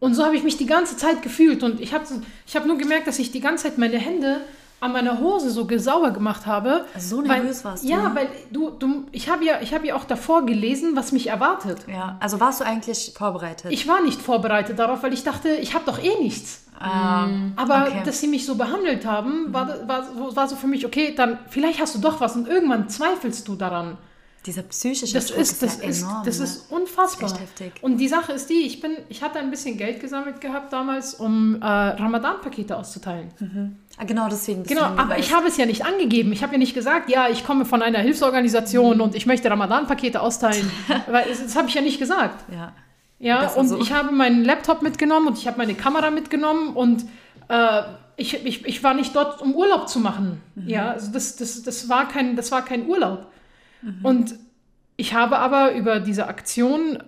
[0.01, 1.63] Und so habe ich mich die ganze Zeit gefühlt.
[1.63, 2.05] Und ich habe
[2.47, 4.41] ich hab nur gemerkt, dass ich die ganze Zeit meine Hände
[4.81, 6.85] an meiner Hose so gesauer gemacht habe.
[6.99, 7.89] So weil, nervös warst du?
[7.89, 11.29] Ja, weil du, du ich habe ja, ich habe ja auch davor gelesen, was mich
[11.29, 11.79] erwartet.
[11.89, 13.71] Ja, also warst du eigentlich vorbereitet?
[13.73, 16.65] Ich war nicht vorbereitet darauf, weil ich dachte, ich habe doch eh nichts.
[16.85, 18.03] Ähm, Aber okay.
[18.05, 21.39] dass sie mich so behandelt haben, war, war, so- war so für mich, okay, dann
[21.49, 23.97] vielleicht hast du doch was und irgendwann zweifelst du daran.
[24.47, 26.23] Dieser psychische Das Druck ist, das ja ist, enorm.
[26.25, 26.45] das ne?
[26.45, 27.31] ist unfassbar.
[27.31, 27.83] Das ist.
[27.83, 31.15] Und die Sache ist die, ich bin, ich hatte ein bisschen Geld gesammelt gehabt damals,
[31.15, 33.31] um äh, Ramadan-Pakete auszuteilen.
[33.97, 34.65] Ah, genau deswegen.
[34.65, 36.33] Genau, aber ich habe es ja nicht angegeben.
[36.33, 40.21] Ich habe ja nicht gesagt, ja, ich komme von einer Hilfsorganisation und ich möchte Ramadan-Pakete
[40.21, 40.71] austeilen.
[41.07, 42.45] Weil das, das habe ich ja nicht gesagt.
[42.53, 42.73] Ja.
[43.21, 43.79] Ja, und so.
[43.79, 47.07] ich habe meinen Laptop mitgenommen und ich habe meine Kamera mitgenommen und
[47.49, 47.83] äh,
[48.17, 50.43] ich, ich, ich war nicht dort, um Urlaub zu machen.
[50.67, 53.27] Ja, also das, das, das, war kein, das war kein Urlaub.
[54.03, 54.35] Und
[54.97, 57.03] ich habe aber über diese Aktion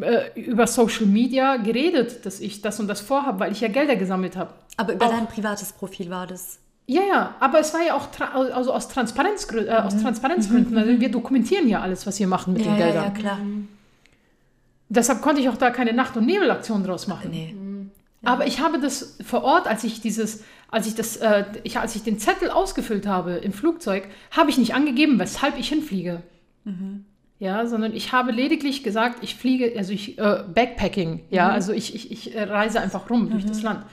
[0.00, 3.96] äh, über Social Media geredet, dass ich das und das vorhabe, weil ich ja Gelder
[3.96, 4.52] gesammelt habe.
[4.76, 6.58] Aber über Auch- dein privates Profil war das.
[6.86, 8.08] Ja, ja, aber es war ja auch
[8.52, 10.76] also aus, Transparenzgrü äh, aus Transparenzgründen.
[10.76, 13.04] Also wir dokumentieren ja alles, was wir machen mit Ja, den ja, Geldern.
[13.04, 13.38] ja, klar.
[14.88, 17.30] Deshalb konnte ich auch da keine Nacht- und Nebelaktion draus machen.
[17.30, 17.54] Nee.
[18.24, 21.94] Aber ich habe das vor Ort, als ich dieses, als ich das, äh, ich, als
[21.94, 26.22] ich den Zettel ausgefüllt habe im Flugzeug, habe ich nicht angegeben, weshalb ich hinfliege.
[27.38, 31.94] Ja, sondern ich habe lediglich gesagt, ich fliege, also ich äh, Backpacking, ja, also ich,
[31.94, 33.84] ich, ich äh, reise einfach rum durch das Land.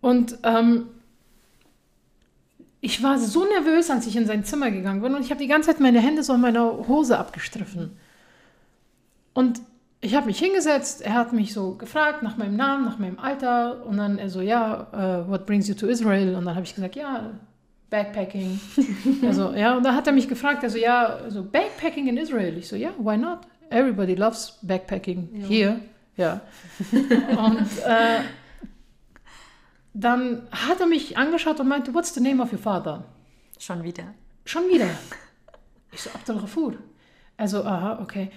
[0.00, 0.86] Und ähm,
[2.80, 5.48] ich war so nervös, als ich in sein Zimmer gegangen bin und ich habe die
[5.48, 7.96] ganze Zeit meine Hände so an meiner Hose abgestriffen.
[9.34, 9.60] Und
[10.02, 13.84] ich habe mich hingesetzt, er hat mich so gefragt nach meinem Namen, nach meinem Alter
[13.84, 16.34] und dann er so, ja, äh, what brings you to Israel?
[16.34, 17.32] Und dann habe ich gesagt, ja,
[17.90, 18.58] Backpacking.
[19.26, 22.56] also, ja, und dann hat er mich gefragt, also, ja, also Backpacking in Israel.
[22.56, 23.40] Ich so, ja, why not?
[23.68, 25.80] Everybody loves Backpacking here.
[26.16, 26.40] Ja.
[26.92, 28.20] und äh,
[29.92, 33.04] dann hat er mich angeschaut und meinte, what's the name of your father?
[33.58, 34.14] Schon wieder.
[34.44, 34.88] Schon wieder.
[35.92, 36.74] Ich so, Abdel Ghafur.
[37.36, 38.30] Also, aha, okay.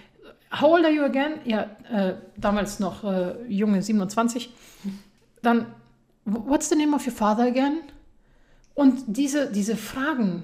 [0.59, 1.33] How old are you again?
[1.45, 4.53] Ja, äh, damals noch äh, junge 27.
[5.41, 5.65] Dann,
[6.25, 7.79] "Wh- what's the name of your father again?
[8.75, 10.43] Und diese, diese Fragen,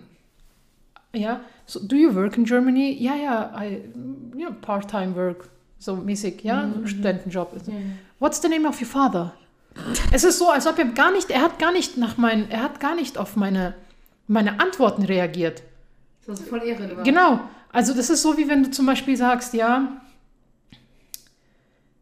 [1.13, 2.95] ja, so, do you work in Germany?
[2.99, 3.81] Ja, ja, I,
[4.35, 7.53] you know, part-time work, so mäßig, ja, Studentenjob.
[8.19, 9.33] What's the name of your father?
[10.11, 12.63] Es ist so, als ob er gar nicht, er hat gar nicht nach meinen, er
[12.63, 13.75] hat gar nicht auf meine,
[14.27, 15.63] meine Antworten reagiert.
[16.27, 17.05] Das so voll irrelevant.
[17.05, 17.39] Genau.
[17.71, 20.01] Also das ist so, wie wenn du zum Beispiel sagst, ja,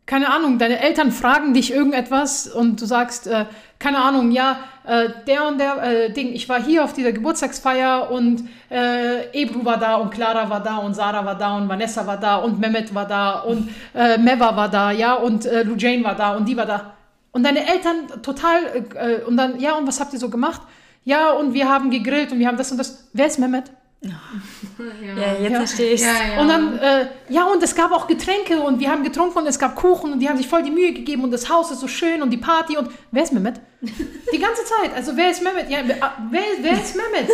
[0.08, 3.46] keine Ahnung, deine Eltern fragen dich irgendetwas und du sagst, äh,
[3.78, 8.10] keine Ahnung, ja, äh, der und der äh, Ding, ich war hier auf dieser Geburtstagsfeier
[8.10, 12.08] und äh, Ebru war da und Clara war da und Sarah war da und Vanessa
[12.08, 16.04] war da und Mehmet war da und äh, Meva war da, ja, und äh, Lujane
[16.06, 16.94] war da und die war da.
[17.34, 20.62] Und deine Eltern total, äh, und dann, ja, und was habt ihr so gemacht?
[21.04, 23.10] Ja, und wir haben gegrillt und wir haben das und das.
[23.12, 23.72] Wer ist Mehmet?
[24.02, 25.58] Ja, jetzt Ja.
[25.58, 26.42] verstehe ich Ja, ja.
[26.42, 29.58] Und dann, äh, ja, und es gab auch Getränke und wir haben getrunken und es
[29.58, 31.88] gab Kuchen und die haben sich voll die Mühe gegeben und das Haus ist so
[31.88, 33.60] schön und die Party und wer ist Mehmet?
[33.82, 34.94] Die ganze Zeit.
[34.96, 35.70] Also wer ist Mehmet?
[35.70, 35.98] Ja, wer,
[36.30, 37.30] wer, wer ist Mehmet?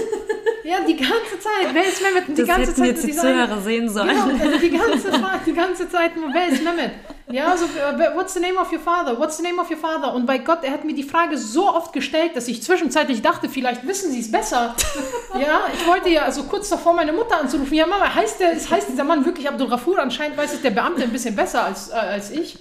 [0.64, 1.74] Ja, die ganze Zeit.
[1.74, 2.30] Wer ist Mehmet?
[2.30, 4.08] Und die Das ganze Zeit jetzt die Zuhörer sehen sollen.
[4.10, 6.92] Genau, also die ganze, Zeit- die ganze Zeit nur, wer ist Mehmet?
[7.28, 9.18] Ja, so, äh, what's the name of your father?
[9.18, 10.14] What's the name of your father?
[10.14, 13.48] Und bei Gott, er hat mir die Frage so oft gestellt, dass ich zwischenzeitlich dachte,
[13.48, 14.76] vielleicht wissen sie es besser.
[15.40, 17.74] ja, ich wollte ja also kurz davor meine Mutter anzurufen.
[17.74, 20.00] Ja, Mama, heißt, der, heißt dieser Mann wirklich Abdul Ghafur?
[20.00, 22.60] Anscheinend weiß es der Beamte ein bisschen besser als, äh, als ich.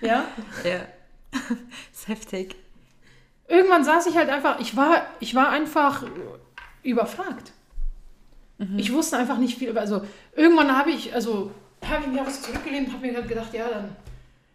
[0.00, 0.24] Ja.
[0.64, 0.80] Ja.
[1.92, 2.56] ist heftig.
[3.46, 6.04] Irgendwann saß ich halt einfach, ich war, ich war einfach
[6.82, 7.52] überfragt.
[8.76, 9.76] Ich wusste einfach nicht viel.
[9.78, 10.02] Also
[10.36, 11.50] irgendwann habe ich, also
[11.88, 13.96] habe ich mir was zurückgelehnt und habe mir halt gedacht, ja, dann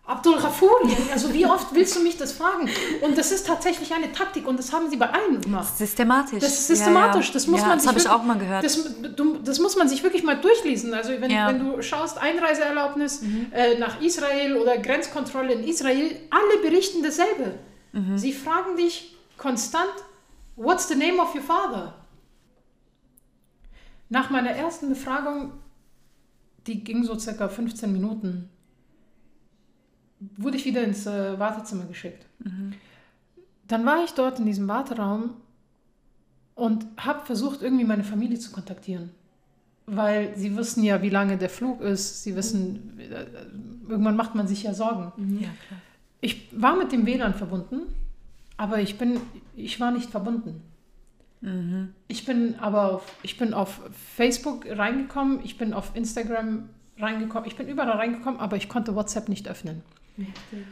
[0.08, 0.70] Abdul Ghafur,
[1.12, 2.70] also wie oft willst du mich das fragen?
[3.02, 5.76] Und das ist tatsächlich eine Taktik und das haben sie bei allen gemacht.
[5.76, 6.40] Systematisch.
[6.42, 7.34] Das ist systematisch, Ja, ja.
[7.34, 8.64] das muss ja, man Das sich habe ich wirklich- auch mal gehört.
[8.64, 10.94] Das, du, das muss man sich wirklich mal durchlesen.
[10.94, 13.48] Also wenn, wenn du schaust, Einreiseerlaubnis Mhm.
[13.52, 17.56] äh, nach Israel oder Grenzkontrolle in Israel, alle berichten dasselbe.
[17.94, 18.16] Mhm.
[18.16, 19.90] Sie fragen dich konstant,
[20.56, 21.96] what's the name of your father?
[24.10, 25.54] Nach meiner ersten Befragung,
[26.68, 28.50] die ging so circa 15 Minuten,
[30.38, 32.26] wurde ich wieder ins äh, Wartezimmer geschickt.
[33.68, 35.32] Dann war ich dort in diesem Warteraum
[36.56, 39.12] und habe versucht, irgendwie meine Familie zu kontaktieren.
[39.88, 42.24] Weil sie wissen ja, wie lange der Flug ist.
[42.24, 43.26] Sie wissen, äh,
[43.88, 45.12] irgendwann macht man sich ja Sorgen.
[45.42, 45.82] ja, klar.
[46.22, 47.82] Ich war mit dem WLAN verbunden,
[48.58, 49.20] aber ich, bin,
[49.56, 50.62] ich war nicht verbunden.
[52.08, 53.82] Ich bin aber auf, ich bin auf
[54.16, 59.30] Facebook reingekommen, ich bin auf Instagram reingekommen, ich bin überall reingekommen, aber ich konnte WhatsApp
[59.30, 59.84] nicht öffnen.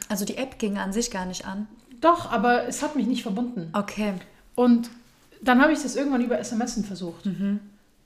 [0.10, 1.68] Also die App ging an sich gar nicht an.
[2.02, 3.70] Doch, aber es hat mich nicht verbunden.
[3.74, 4.14] Okay.
[4.56, 4.90] Und
[5.42, 7.28] dann habe ich das irgendwann über SMS versucht.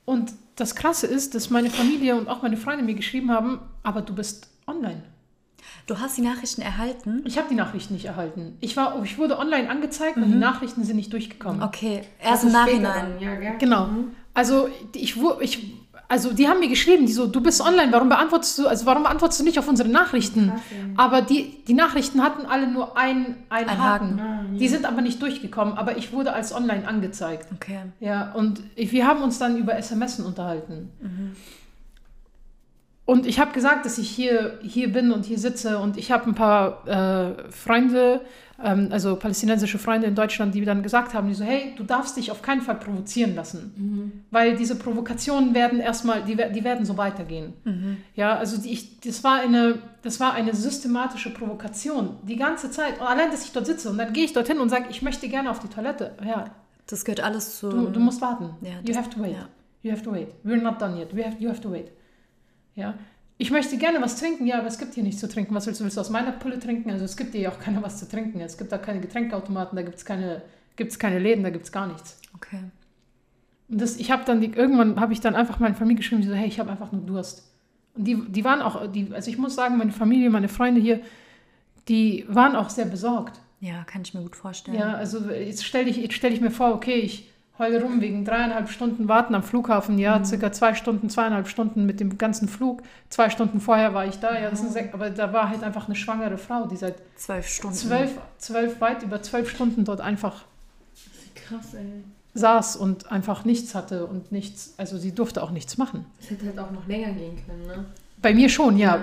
[0.04, 4.02] Und das Krasse ist, dass meine Familie und auch meine Freunde mir geschrieben haben, aber
[4.02, 5.02] du bist online.
[5.88, 7.22] Du hast die Nachrichten erhalten?
[7.24, 8.56] Ich habe die Nachrichten nicht erhalten.
[8.60, 11.62] Ich, war, ich wurde online angezeigt und die Nachrichten sind nicht durchgekommen.
[11.62, 13.12] Okay, erst im Nachhinein.
[13.20, 13.54] Ja, gell?
[13.58, 13.88] Genau.
[14.34, 15.72] Also ich, wu- ich,
[16.06, 19.06] also die haben mir geschrieben, die so, du bist online, warum beantwortest du, also warum
[19.06, 20.48] antwortest du nicht auf unsere Nachrichten?
[20.50, 20.60] Krass.
[20.98, 24.20] Aber die, die Nachrichten hatten alle nur einen, einen Ein Haken.
[24.20, 24.20] Haken.
[24.20, 27.48] Ah, Die sind aber nicht durchgekommen, aber ich wurde als online angezeigt.
[27.54, 27.80] Okay.
[27.98, 30.90] Ja, und ich, wir haben uns dann über SMS unterhalten.
[33.12, 36.26] Und ich habe gesagt, dass ich hier, hier bin und hier sitze und ich habe
[36.26, 38.20] ein paar äh, Freunde,
[38.62, 42.18] ähm, also palästinensische Freunde in Deutschland, die dann gesagt haben, die so, hey, du darfst
[42.18, 46.98] dich auf keinen Fall provozieren lassen, weil diese Provokationen werden erstmal, die, die werden so
[46.98, 47.54] weitergehen.
[48.14, 53.00] Ja, also die, ich, das, war eine, das war eine systematische Provokation, die ganze Zeit.
[53.00, 55.28] Und allein, dass ich dort sitze und dann gehe ich dorthin und sage, ich möchte
[55.30, 56.12] gerne auf die Toilette.
[56.22, 56.44] Ja,
[56.88, 57.70] Das gehört alles zu.
[57.70, 58.50] Du, du musst warten.
[58.60, 59.32] Ja, you das- have to wait.
[59.32, 59.48] ja.
[59.82, 60.28] You have to wait.
[60.44, 61.16] We're not done yet.
[61.16, 61.86] We have, you have to wait.
[62.78, 62.94] Ja.
[63.38, 65.54] Ich möchte gerne was trinken, ja, aber es gibt hier nichts zu trinken.
[65.54, 65.84] Was willst du?
[65.84, 66.90] Willst du aus meiner Pulle trinken?
[66.90, 68.40] Also es gibt hier auch keiner was zu trinken.
[68.40, 70.42] Es gibt da keine Getränkeautomaten, da gibt es keine,
[70.76, 72.20] gibt's keine Läden, da gibt es gar nichts.
[72.34, 72.60] Okay.
[73.68, 76.28] Und das, ich habe dann, die, irgendwann habe ich dann einfach meine Familie geschrieben, die
[76.28, 77.52] so, hey, ich habe einfach nur Durst.
[77.94, 81.00] Und die, die waren auch, die, also ich muss sagen, meine Familie, meine Freunde hier,
[81.88, 83.40] die waren auch sehr besorgt.
[83.60, 84.78] Ja, kann ich mir gut vorstellen.
[84.78, 88.24] Ja, also jetzt stelle ich, jetzt stell ich mir vor, okay, ich heule rum wegen
[88.24, 92.82] dreieinhalb Stunden Warten am Flughafen, ja, circa zwei Stunden, zweieinhalb Stunden mit dem ganzen Flug.
[93.10, 95.86] Zwei Stunden vorher war ich da, ja, das sind sech, aber da war halt einfach
[95.86, 97.76] eine schwangere Frau, die seit Zwölf Stunden.
[97.76, 100.44] zwölf, zwölf, weit über zwölf Stunden dort einfach
[101.34, 102.04] Krass, ey.
[102.34, 106.04] saß und einfach nichts hatte und nichts, also sie durfte auch nichts machen.
[106.20, 107.84] Es hätte halt auch noch länger gehen können, ne?
[108.20, 108.98] Bei mir schon, ja.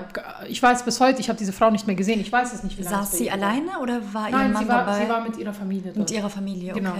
[0.50, 2.20] Ich weiß bis heute, ich habe diese Frau nicht mehr gesehen.
[2.20, 3.38] Ich weiß es nicht, wie lange Saß sie ihr war.
[3.40, 5.04] alleine oder war ihr Nein, Mann sie war, dabei?
[5.06, 5.98] sie war mit ihrer Familie dort.
[5.98, 6.94] mit ihrer Familie, Genau.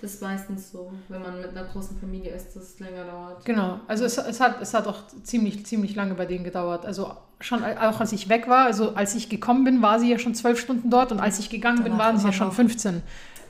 [0.00, 3.44] Das ist meistens so, wenn man mit einer großen Familie ist, dass es länger dauert.
[3.44, 6.84] Genau, also es, es, hat, es hat auch ziemlich, ziemlich lange bei denen gedauert.
[6.84, 10.18] Also schon auch als ich weg war, also als ich gekommen bin, war sie ja
[10.18, 12.54] schon zwölf Stunden dort und als ich gegangen bin, Danach waren sie ja schon noch.
[12.54, 13.02] 15,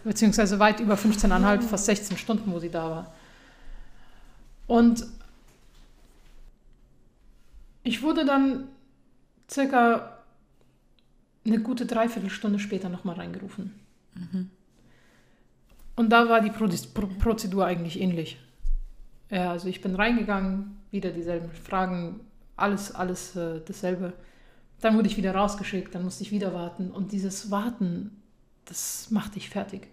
[0.05, 3.15] beziehungsweise weit über 15,5, fast 16 Stunden, wo sie da war.
[4.67, 5.07] Und
[7.83, 8.69] ich wurde dann
[9.49, 10.19] circa
[11.45, 13.73] eine gute Dreiviertelstunde später nochmal reingerufen.
[15.97, 18.39] Und da war die Pro Pro Prozedur eigentlich ähnlich.
[19.31, 22.21] Ja, also ich bin reingegangen, wieder dieselben Fragen,
[22.57, 24.13] alles, alles äh, dasselbe.
[24.81, 26.91] Dann wurde ich wieder rausgeschickt, dann musste ich wieder warten.
[26.91, 28.23] Und dieses Warten,
[28.67, 29.89] das macht dich fertig.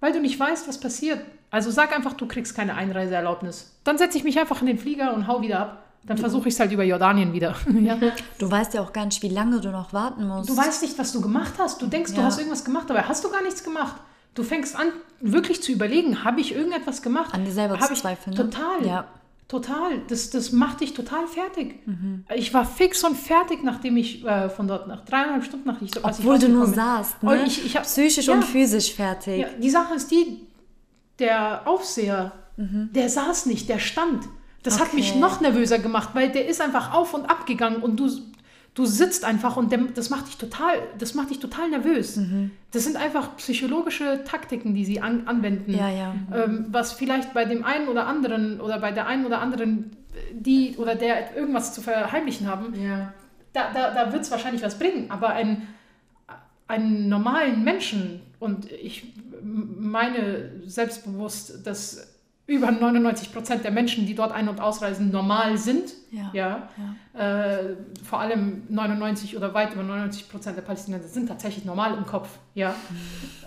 [0.00, 1.20] Weil du nicht weißt, was passiert.
[1.50, 3.76] Also sag einfach, du kriegst keine Einreiseerlaubnis.
[3.84, 5.84] Dann setze ich mich einfach in den Flieger und hau wieder ab.
[6.06, 7.54] Dann versuche ich es halt über Jordanien wieder.
[7.80, 7.98] ja.
[8.38, 10.50] Du weißt ja auch gar nicht, wie lange du noch warten musst.
[10.50, 11.80] Du weißt nicht, was du gemacht hast.
[11.80, 12.24] Du denkst, du Ja.
[12.26, 13.96] hast irgendwas gemacht, aber hast du gar nichts gemacht.
[14.34, 14.88] Du fängst an,
[15.20, 17.32] wirklich zu überlegen, habe ich irgendetwas gemacht?
[17.34, 18.42] An dir selber Hab zu ich zweifeln, ne?
[18.50, 18.86] Total.
[18.86, 19.08] Ja.
[19.46, 20.00] Total.
[20.08, 21.86] Das, das macht dich total fertig.
[21.86, 22.24] Mhm.
[22.34, 26.04] Ich war fix und fertig, nachdem ich äh, von dort nach dreieinhalb Stunden nach ich,
[26.04, 27.44] als ich Obwohl du nur saßt, Und ne?
[27.46, 29.40] ich, ich hab, Psychisch ja, und physisch fertig.
[29.42, 30.40] Ja, die Sache ist die,
[31.18, 34.24] der Aufseher, der saß nicht, der stand.
[34.62, 35.22] Das hat mich Mhm.
[35.22, 35.32] Okay.
[35.32, 38.08] noch nervöser gemacht, weil der ist einfach auf und ab gegangen und du,
[38.74, 42.16] du sitzt einfach und das macht dich total, das macht dich total nervös.
[42.16, 42.50] Mhm.
[42.72, 45.72] Das sind einfach psychologische Taktiken, die sie an, anwenden.
[45.74, 46.14] Ja, ja.
[46.34, 49.96] Ähm, was vielleicht bei dem einen oder anderen oder bei der einen oder anderen,
[50.32, 53.14] die oder der irgendwas zu verheimlichen haben, Ja.
[53.52, 55.10] da, da, da wird es wahrscheinlich was bringen.
[55.10, 55.68] Aber ein,
[56.66, 62.13] einen normalen Menschen, und ich meine selbstbewusst, dass
[62.46, 65.92] über 99 Prozent der Menschen, die dort ein- und ausreisen, normal sind.
[66.10, 66.30] Ja.
[66.34, 66.68] Ja.
[67.18, 72.04] Äh, vor allem 99 oder weit über 99 Prozent der Palästinenser sind tatsächlich normal im
[72.06, 72.28] Kopf.
[72.54, 72.74] Ja.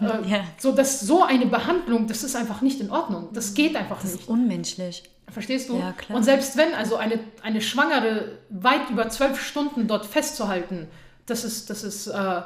[0.01, 0.39] Äh, Ja.
[0.57, 3.29] So, dass so eine Behandlung, das ist einfach nicht in Ordnung.
[3.33, 4.21] Das geht einfach Das nicht.
[4.23, 5.03] ist unmenschlich.
[5.29, 5.77] Verstehst du?
[5.77, 6.17] Ja, klar.
[6.17, 10.87] Und selbst wenn, also eine, eine Schwangere weit über zwölf Stunden dort festzuhalten,
[11.25, 12.41] das ist, das ist, äh,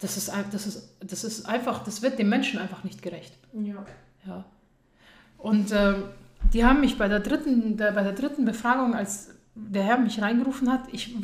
[0.00, 3.32] das ist, das ist, das ist einfach, das wird dem Menschen einfach nicht gerecht.
[3.54, 3.84] Ja.
[4.26, 4.44] Ja.
[5.42, 6.04] Und ähm,
[6.52, 10.22] die haben mich bei der dritten, der, bei der dritten Befragung, als der Herr mich
[10.22, 11.14] reingerufen hat, ich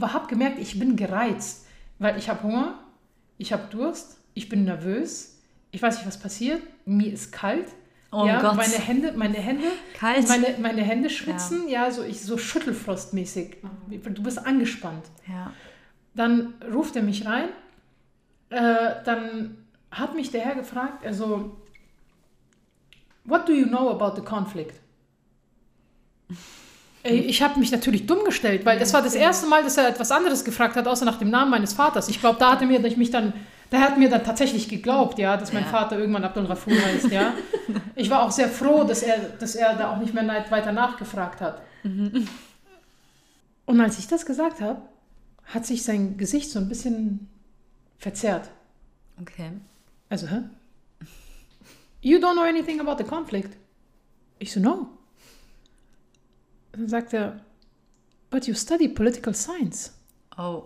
[0.00, 1.66] habe gemerkt, ich bin gereizt,
[1.98, 2.78] weil ich habe Hunger,
[3.38, 5.38] ich habe Durst, ich bin nervös,
[5.70, 7.68] ich weiß nicht, was passiert, mir ist kalt.
[8.10, 8.56] Oh ja, Gott.
[8.56, 10.26] Meine Hände, meine Hände, Kalt.
[10.28, 13.58] meine, meine Hände schwitzen, ja, so, ich, so schüttelfrostmäßig.
[13.90, 15.04] Du bist angespannt.
[15.28, 15.52] Ja.
[16.14, 17.48] Dann ruft er mich rein.
[18.48, 19.58] Äh, dann
[19.90, 21.57] hat mich der Herr gefragt, also,
[23.28, 24.80] what do you know about the conflict?
[27.02, 29.88] Ey, Ich habe mich natürlich dumm gestellt, weil das war das erste Mal, dass er
[29.88, 32.08] etwas anderes gefragt hat, außer nach dem Namen meines Vaters.
[32.08, 33.32] Ich glaube, da hat er mir mich dann,
[33.70, 35.68] der hat mir dann tatsächlich geglaubt, ja, dass mein Ja.
[35.70, 37.34] Vater irgendwann Abdul Rafur heißt, ja.
[37.94, 41.40] Ich war auch sehr froh, dass er, dass er da auch nicht mehr weiter nachgefragt
[41.40, 41.62] hat.
[43.66, 44.80] Und als ich das gesagt habe,
[45.46, 47.28] hat sich sein Gesicht so ein bisschen
[47.98, 48.48] verzerrt.
[49.20, 49.50] Okay.
[50.08, 50.42] Also, hä?
[52.00, 53.56] You don't know anything about the conflict.
[54.38, 54.88] Ich so, no.
[56.72, 57.40] Dann sagt er,
[58.30, 59.92] but you study political science.
[60.36, 60.64] Oh.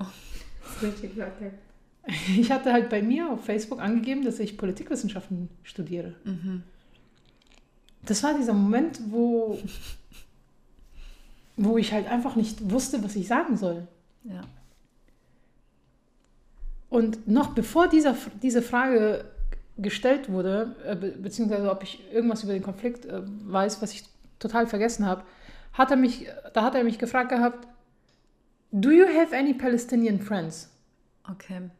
[2.36, 6.14] Ich hatte halt bei mir auf Facebook angegeben, dass ich Politikwissenschaften studiere.
[8.04, 9.58] Das war dieser Moment, wo,
[11.56, 13.86] wo ich halt einfach nicht wusste, was ich sagen soll.
[14.24, 14.42] Ja.
[16.90, 19.31] Und noch bevor dieser, diese Frage
[19.78, 24.04] gestellt wurde, äh, be beziehungsweise ob ich irgendwas über den Konflikt äh, weiß, was ich
[24.38, 25.22] total vergessen habe,
[25.72, 27.66] hat er mich, da hat er mich gefragt gehabt,
[28.70, 30.70] Do you have any Palestinian friends?
[31.30, 31.70] Okay.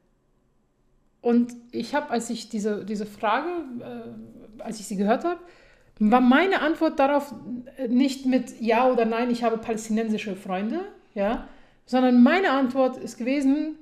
[1.23, 3.49] Und ich habe, als ich diese, diese Frage,
[3.81, 5.41] äh, als ich sie gehört habe,
[5.99, 7.35] war meine Antwort darauf
[7.77, 10.81] äh, nicht mit Ja oder Nein, ich habe palästinensische Freunde,
[11.15, 11.49] ja,
[11.87, 13.77] sondern meine Antwort ist gewesen,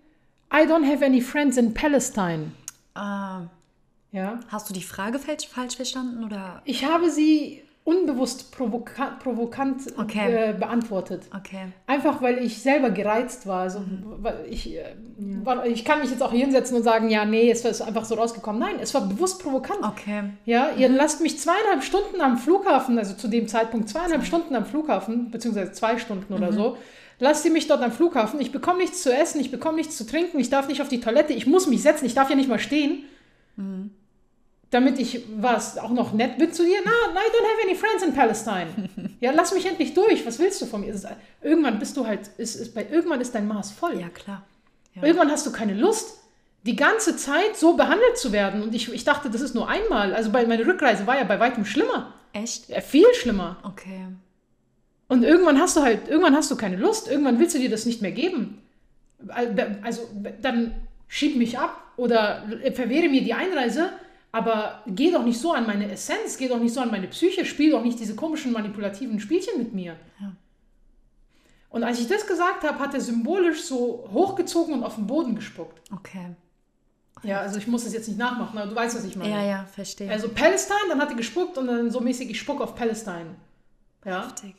[0.52, 2.52] I don't have any friends in Palestine.
[2.94, 3.46] Ah,
[4.12, 4.40] Ja.
[4.48, 6.62] hast du die Frage falsch, falsch verstanden oder?
[6.64, 10.50] Ich habe sie unbewusst provoka provokant Okay.
[10.50, 11.22] äh, beantwortet.
[11.34, 11.66] Okay.
[11.86, 13.62] Einfach weil ich selber gereizt war.
[13.62, 13.82] Also,
[14.20, 14.82] weil ich, äh,
[15.42, 18.04] war, ich kann mich jetzt auch hier hinsetzen und sagen, ja, nee, es ist einfach
[18.04, 18.60] so rausgekommen.
[18.60, 19.82] Nein, es war bewusst provokant.
[19.82, 20.24] Okay.
[20.44, 24.66] Ja, ihr lasst mich zweieinhalb Stunden am Flughafen, also zu dem Zeitpunkt zweieinhalb Stunden am
[24.66, 26.76] Flughafen, beziehungsweise zwei Stunden oder so.
[27.18, 28.40] Lasst ihr mich dort am Flughafen.
[28.40, 31.00] Ich bekomme nichts zu essen, ich bekomme nichts zu trinken, ich darf nicht auf die
[31.00, 33.04] Toilette, ich muss mich setzen, ich darf ja nicht mal stehen.
[34.70, 36.78] Damit ich, was, auch noch nett bin zu dir?
[36.84, 38.88] Na, no, I don't have any friends in Palestine.
[39.20, 40.24] ja, lass mich endlich durch.
[40.24, 40.94] Was willst du von mir?
[41.42, 43.98] Irgendwann bist du halt, ist, ist bei, irgendwann ist dein Maß voll.
[43.98, 44.46] Ja, klar.
[44.94, 45.02] Ja.
[45.02, 46.18] Irgendwann hast du keine Lust,
[46.62, 48.62] die ganze Zeit so behandelt zu werden.
[48.62, 50.14] Und ich, ich dachte, das ist nur einmal.
[50.14, 52.14] Also bei, meine Rückreise war ja bei weitem schlimmer.
[52.32, 52.68] Echt?
[52.68, 53.56] Ja, viel schlimmer.
[53.64, 54.06] Okay.
[55.08, 57.08] Und irgendwann hast du halt, irgendwann hast du keine Lust.
[57.08, 58.62] Irgendwann willst du dir das nicht mehr geben.
[59.82, 60.08] Also
[60.40, 60.74] dann
[61.08, 63.90] schieb mich ab oder verwehre mir die Einreise.
[64.32, 67.44] Aber geh doch nicht so an meine Essenz, geh doch nicht so an meine Psyche,
[67.44, 69.96] spiel doch nicht diese komischen manipulativen Spielchen mit mir.
[70.20, 70.32] Ja.
[71.70, 75.34] Und als ich das gesagt habe, hat er symbolisch so hochgezogen und auf den Boden
[75.34, 75.80] gespuckt.
[75.92, 76.34] Okay.
[77.22, 79.30] Ja, also ich muss das jetzt nicht nachmachen, aber du weißt, was ich meine.
[79.30, 80.10] Ja, ja, verstehe.
[80.10, 83.34] Also Palestine, dann hat er gespuckt und dann so mäßig, ich spuck auf Palestine.
[84.04, 84.24] Ja.
[84.24, 84.54] Heftig.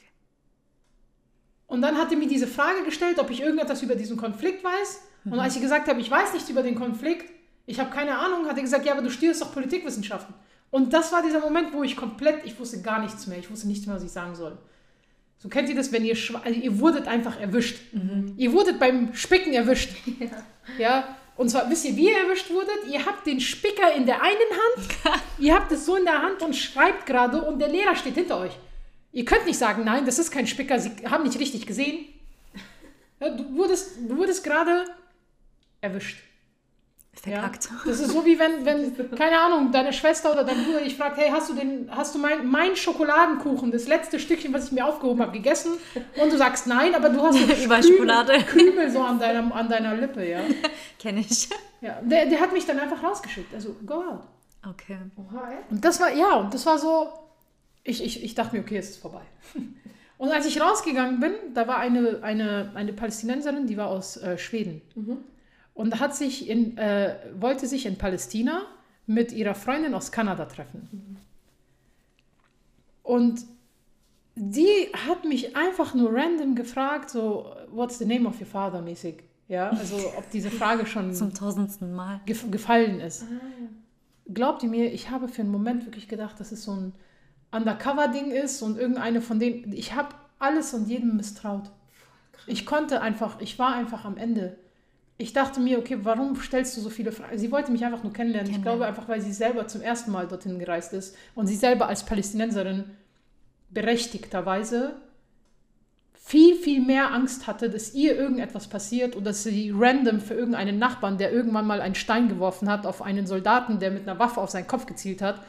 [1.67, 5.01] Und dann hat er mir diese Frage gestellt, ob ich irgendetwas über diesen Konflikt weiß.
[5.25, 7.30] Und als ich gesagt habe, ich weiß nichts über den Konflikt,
[7.65, 10.33] ich habe keine Ahnung, hat er gesagt, ja, aber du studierst doch Politikwissenschaften.
[10.71, 13.67] Und das war dieser Moment, wo ich komplett, ich wusste gar nichts mehr, ich wusste
[13.67, 14.57] nicht mehr, was ich sagen soll.
[15.37, 17.79] So kennt ihr das, wenn ihr, also ihr wurdet einfach erwischt.
[18.37, 19.91] Ihr wurdet beim Spicken erwischt.
[20.77, 21.17] Ja.
[21.35, 22.85] Und zwar, wisst ihr, wie ihr erwischt wurdet?
[22.87, 26.43] Ihr habt den Spicker in der einen Hand, ihr habt es so in der Hand
[26.43, 28.51] und schreibt gerade und der Lehrer steht hinter euch.
[29.11, 32.05] Ihr könnt nicht sagen, nein, das ist kein Spicker, Sie haben nicht richtig gesehen.
[33.19, 34.85] Ja, du, wurdest, du wurdest gerade
[35.81, 36.19] erwischt.
[37.13, 37.65] Verkackt.
[37.65, 37.71] Ja?
[37.85, 41.17] Das ist so wie wenn, wenn, keine Ahnung, deine Schwester oder dein Bruder dich fragt,
[41.17, 44.85] hey, hast du den, hast du mein, mein Schokoladenkuchen, das letzte Stückchen, was ich mir
[44.85, 45.73] aufgehoben habe, gegessen?
[46.21, 48.33] Und du sagst nein, aber du hast so Über Schokolade.
[48.43, 50.39] Krümel so an deiner, an deiner Lippe, ja.
[50.99, 51.49] Kenne ich.
[51.81, 53.53] ja der, der hat mich dann einfach rausgeschickt.
[53.53, 54.23] Also, go out.
[54.67, 54.97] Okay.
[55.69, 57.09] Und das war, ja, und das war so,
[57.83, 59.21] ich, ich, ich dachte mir, okay, es ist vorbei.
[60.17, 64.37] Und als ich rausgegangen bin, da war eine, eine, eine Palästinenserin, die war aus äh,
[64.37, 64.81] Schweden.
[65.73, 68.63] Und hat sich in, äh, wollte sich in Palästina
[69.05, 71.17] mit ihrer Freundin aus Kanada treffen.
[73.03, 73.45] Und
[74.35, 79.23] die hat mich einfach nur random gefragt, so, what's the name of your father mäßig.
[79.47, 82.21] Ja, also ob diese Frage schon Zum tausendsten Mal.
[82.25, 83.25] gef gefallen ist.
[84.33, 86.93] Glaubt ihr mir, ich habe für einen Moment wirklich gedacht, dass es so ein
[87.51, 89.73] Undercover-Ding ist und irgendeine von denen.
[89.73, 91.69] Ich habe alles und jedem misstraut.
[92.47, 94.57] Ich konnte einfach, ich war einfach am Ende.
[95.21, 97.37] Ich dachte mir, okay, warum stellst du so viele Fragen?
[97.37, 98.49] Sie wollte mich einfach nur kennenlernen.
[98.49, 98.79] Ich Kennenlernen.
[98.79, 102.03] glaube einfach, weil sie selber zum ersten Mal dorthin gereist ist und sie selber als
[102.05, 102.85] Palästinenserin
[103.69, 104.95] berechtigterweise
[106.13, 110.79] viel, viel mehr Angst hatte, dass ihr irgendetwas passiert und dass sie random für irgendeinen
[110.79, 114.41] Nachbarn, der irgendwann mal einen Stein geworfen hat auf einen Soldaten, der mit einer Waffe
[114.41, 115.41] auf seinen Kopf gezielt hat,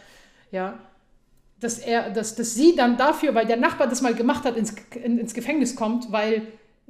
[0.50, 0.78] ja,
[1.60, 4.74] dass er, dass, dass sie dann dafür, weil der Nachbar das mal gemacht hat, ins,
[5.02, 6.42] in, ins Gefängnis kommt, weil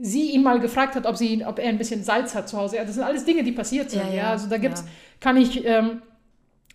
[0.02, 2.76] sie ihn mal gefragt hat, ob, sie, ob er ein bisschen Salz hat zu Hause.
[2.76, 4.02] Ja, das sind alles Dinge, die passiert sind.
[4.08, 4.84] Ja, Ja, also da gibt's,
[5.20, 6.02] kann ich ähm,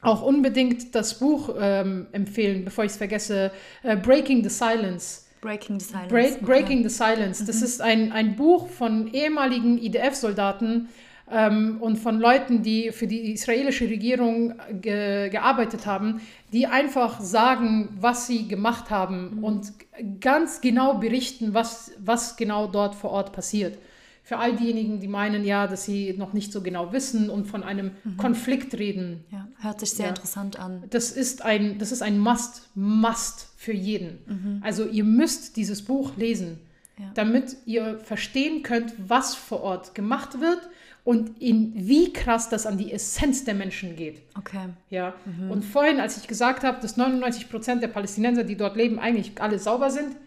[0.01, 3.51] auch unbedingt das Buch ähm, empfehlen, bevor ich es vergesse,
[3.83, 5.25] äh, Breaking the Silence.
[5.41, 6.09] Breaking the Silence.
[6.09, 6.45] Break, okay.
[6.45, 7.45] Breaking the Silence.
[7.45, 10.87] Das ist ein, ein Buch von ehemaligen IDF-Soldaten
[11.31, 16.21] ähm, und von Leuten, die für die israelische Regierung ge gearbeitet haben,
[16.53, 19.73] die einfach sagen, was sie gemacht haben und
[20.21, 23.77] ganz genau berichten, was, was genau dort vor Ort passiert.
[24.23, 27.63] Für all diejenigen, die meinen, ja, dass sie noch nicht so genau wissen und von
[27.63, 30.09] einem Konflikt reden, Ja, hört sich sehr Ja.
[30.09, 30.83] interessant an.
[30.89, 34.59] das ist ein, das ist ein Must, Must für jeden.
[34.61, 36.59] Also ihr müsst dieses Buch lesen,
[36.99, 37.05] Ja.
[37.13, 40.59] damit ihr verstehen könnt, was vor Ort gemacht wird
[41.07, 44.23] und in wie krass das an die Essenz der Menschen geht.
[44.37, 44.67] Okay.
[44.89, 45.13] Ja.
[45.49, 49.41] Und vorhin, als ich gesagt habe, dass 99 Prozent der Palästinenser, die dort leben, eigentlich
[49.41, 50.17] alle sauber sind,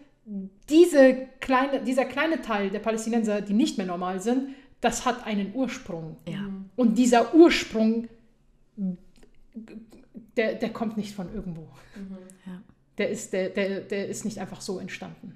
[0.69, 5.53] diese kleine, dieser kleine Teil der Palästinenser, die nicht mehr normal sind, das hat einen
[5.53, 6.17] Ursprung.
[6.27, 6.49] Ja.
[6.75, 8.07] Und dieser Ursprung,
[10.35, 11.67] der, der kommt nicht von irgendwo.
[12.47, 12.59] Ja.
[12.97, 15.35] Der ist, der, der, der ist nicht einfach so entstanden.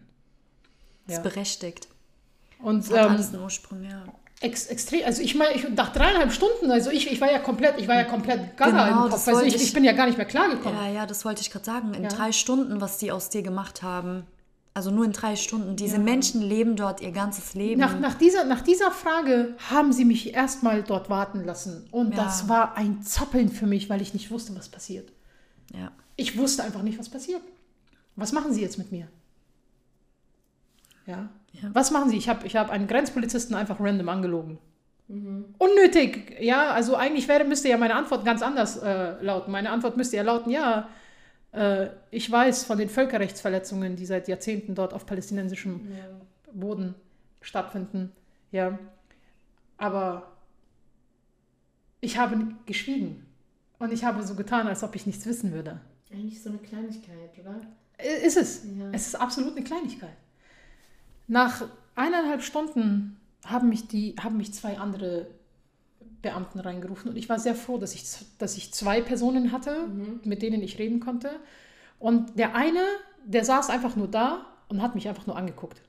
[1.05, 1.21] Ist Ja.
[1.21, 1.87] berechtigt.
[2.57, 4.05] Und Es hat ähm, alles einen Ursprung, ja.
[4.45, 7.79] Ex, extrem, also ich meine, ich, nach dreieinhalb Stunden, also ich, ich war ja komplett,
[7.79, 9.27] ich war ja komplett gaga Genau, im Kopf.
[9.27, 10.77] Also ich, ich- bin ja gar nicht mehr klargekommen.
[10.79, 11.93] Ja, ja, das wollte ich gerade sagen.
[11.93, 12.09] In Ja.
[12.09, 14.25] drei Stunden, was die aus dir gemacht haben.
[14.73, 15.77] Also nur in drei Stunden.
[15.77, 17.79] Diese Menschen leben dort ihr ganzes Leben.
[17.79, 21.87] Nach, nach, dieser, nach dieser Frage haben sie mich erstmal dort warten lassen.
[21.91, 22.25] Und Ja.
[22.25, 25.11] das war ein Zappeln für mich, weil ich nicht wusste, was passiert.
[25.73, 25.91] ja.
[26.17, 27.41] Ich wusste einfach nicht, was passiert.
[28.15, 29.07] Was machen Sie jetzt mit mir?
[31.05, 31.29] Ja.
[31.61, 31.69] Ja.
[31.73, 32.17] Was machen Sie?
[32.17, 34.57] Ich habe ich hab einen Grenzpolizisten einfach random angelogen.
[35.07, 36.37] Unnötig.
[36.39, 39.51] Ja, also eigentlich wäre, müsste ja meine Antwort ganz anders äh, lauten.
[39.51, 40.89] Meine Antwort müsste ja lauten, ja,
[41.51, 45.87] äh, ich weiß von den Völkerrechtsverletzungen, die seit Jahrzehnten dort auf palästinensischem
[46.53, 46.95] Boden
[47.41, 48.11] stattfinden.
[48.51, 48.79] Ja.
[49.77, 50.31] Aber
[52.01, 53.25] ich habe geschwiegen.
[53.77, 55.79] Und ich habe so getan, als ob ich nichts wissen würde.
[56.11, 57.61] Eigentlich so eine Kleinigkeit, oder?
[58.25, 58.63] Ist es.
[58.63, 58.89] Ja.
[58.91, 60.15] Es ist absolut eine Kleinigkeit.
[61.27, 65.27] Nach eineinhalb Stunden haben mich, die, haben mich zwei andere
[66.21, 68.03] Beamten reingerufen und ich war sehr froh, dass ich,
[68.39, 69.87] dass ich zwei Personen hatte,
[70.23, 71.29] mit denen ich reden konnte.
[71.99, 72.81] Und der eine,
[73.25, 75.81] der saß einfach nur da und hat mich einfach nur angeguckt.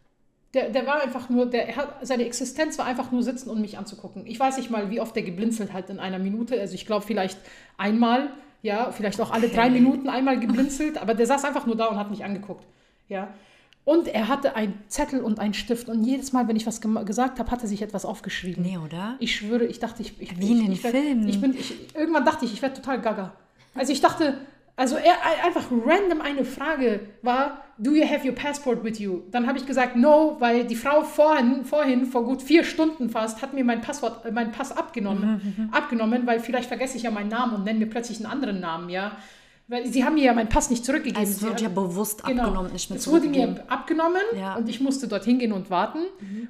[0.54, 3.60] Der, der war einfach nur, der er hat, seine Existenz war einfach nur sitzen und
[3.60, 4.26] mich anzugucken.
[4.26, 6.58] Ich weiß nicht mal, wie oft der geblinzelt hat in einer Minute.
[6.60, 7.38] Also ich glaube vielleicht
[7.76, 8.30] einmal,
[8.62, 11.98] ja, vielleicht auch alle drei Minuten einmal geblinzelt, aber der saß einfach nur da und
[11.98, 12.64] hat mich angeguckt.
[13.08, 13.34] Ja.
[13.86, 17.38] Und er hatte einen Zettel und einen Stift und jedes Mal, wenn ich was gesagt
[17.38, 18.64] habe, hat er sich etwas aufgeschrieben.
[18.64, 19.14] Nee, oder?
[19.20, 21.28] Ich schwöre, ich dachte, ich, ich Wie in ich, den ich werd- Filmen.
[21.28, 23.32] Ich bin, ich, irgendwann dachte ich, ich werde total gaga.
[23.76, 24.38] Also ich dachte,
[24.74, 25.14] also er
[25.46, 29.20] einfach random eine Frage war, do you have your passport with you?
[29.30, 33.40] Dann habe ich gesagt, no, weil die Frau vorhin, vorhin vor gut vier Stunden fast,
[33.40, 37.28] hat mir mein Passwort, äh, meinen Pass abgenommen, abgenommen, weil vielleicht vergesse ich ja meinen
[37.28, 39.12] Namen und nenne mir plötzlich einen anderen Namen, ja.
[39.68, 41.18] Weil sie haben mir ja meinen Pass nicht zurückgegeben.
[41.18, 42.44] Also es wurde ja bewusst Genau.
[42.44, 44.54] abgenommen, nicht mehr Es wurde mir abgenommen Ja.
[44.54, 45.98] und ich musste dorthin gehen und warten.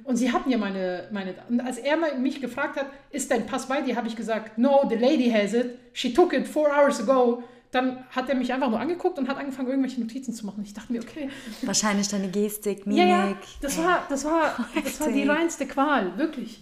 [0.03, 1.33] Und sie hatten ja meine, meine.
[1.49, 4.85] Und als er mich gefragt hat, ist dein Pass bei dir, habe ich gesagt, no,
[4.87, 5.79] the lady has it.
[5.93, 7.41] She took it four hours ago.
[7.71, 10.61] Dann hat er mich einfach nur angeguckt und hat angefangen, irgendwelche Notizen zu machen.
[10.63, 11.29] Ich dachte mir, okay.
[11.63, 13.01] Wahrscheinlich deine Gestik, Mimik.
[13.03, 16.61] Ja, ja, das war, das war, das war die reinste Qual, wirklich.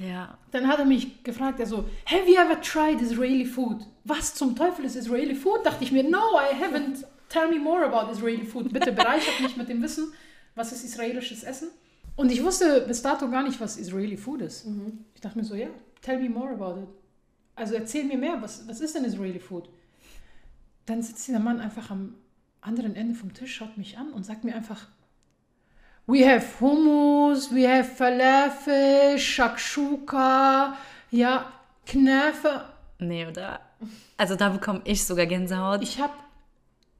[0.00, 0.38] Ja.
[0.50, 3.86] Dann hat er mich gefragt, also, have you ever tried Israeli food?
[4.04, 5.64] Was zum Teufel ist Israeli food?
[5.64, 7.04] Dachte ich mir, no, I haven't.
[7.28, 8.72] Tell me more about Israeli food.
[8.72, 10.12] Bitte bereichert mich mit dem Wissen,
[10.56, 11.68] was ist israelisches Essen?
[12.16, 14.66] Und ich wusste bis dato gar nicht, was Israeli food ist.
[15.14, 15.68] Ich dachte mir so, ja,
[16.02, 16.88] tell me more about it.
[17.54, 19.68] Also erzähl mir mehr, was, was ist denn Israeli food?
[20.86, 22.14] Dann sitzt dieser Mann einfach am
[22.60, 24.88] anderen Ende vom Tisch, schaut mich an und sagt mir einfach,
[26.10, 30.76] We have Hummus, we have Falafel, Shakshuka,
[31.12, 31.52] ja,
[31.86, 32.64] Knäfe.
[32.98, 33.60] Nee, oder?
[34.16, 35.84] Also da bekomme ich sogar Gänsehaut.
[35.84, 36.14] Ich habe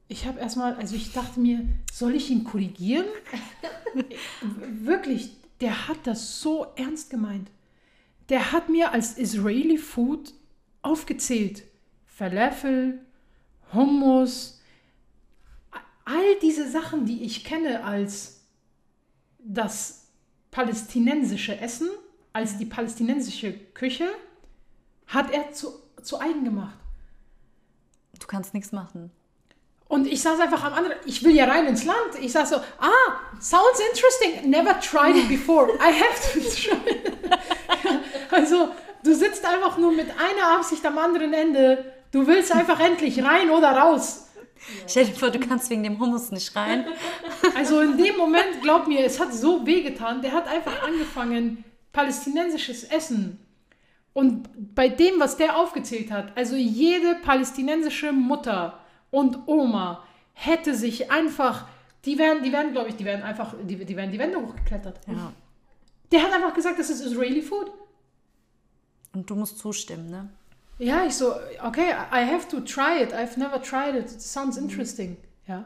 [0.07, 3.05] ich hab erstmal, also ich dachte mir, soll ich ihn korrigieren?
[4.81, 7.49] Wirklich, der hat das so ernst gemeint.
[8.29, 10.31] Der hat mir als Israeli Food
[10.83, 11.63] aufgezählt.
[12.05, 13.01] Falafel,
[13.73, 14.61] Hummus,
[16.05, 18.40] all diese Sachen, die ich kenne als
[19.43, 20.07] das
[20.51, 21.89] palästinensische Essen,
[22.33, 24.09] als die palästinensische Küche,
[25.07, 26.77] hat er zu, zu eigen gemacht.
[28.19, 29.11] Du kannst nichts machen.
[29.87, 32.15] Und ich saß einfach am anderen, ich will ja rein ins Land.
[32.21, 35.69] Ich saß so, ah, sounds interesting, never tried it before.
[35.73, 37.11] I have to try it.
[38.31, 38.69] Also,
[39.03, 41.93] du sitzt einfach nur mit einer Absicht am anderen Ende.
[42.11, 44.29] Du willst einfach endlich rein oder raus.
[44.87, 46.85] Stell dir vor, du kannst wegen dem Hummus nicht rein.
[47.55, 50.21] Also in dem Moment, glaub mir, es hat so wehgetan.
[50.21, 53.39] Der hat einfach angefangen, palästinensisches Essen.
[54.13, 60.03] Und bei dem, was der aufgezählt hat, also jede palästinensische Mutter und Oma
[60.33, 61.67] hätte sich einfach,
[62.05, 64.99] die wären, die wären, glaube ich, die wären einfach, die, die wären die Wände hochgeklettert.
[65.07, 65.33] Ja.
[66.11, 67.71] Der hat einfach gesagt, das ist Israeli Food.
[69.13, 70.29] Und du musst zustimmen, ne?
[70.81, 73.13] Ja, ich so, okay, I have to try it.
[73.13, 74.11] I've never tried it.
[74.11, 75.15] It sounds interesting.
[75.47, 75.65] Ja.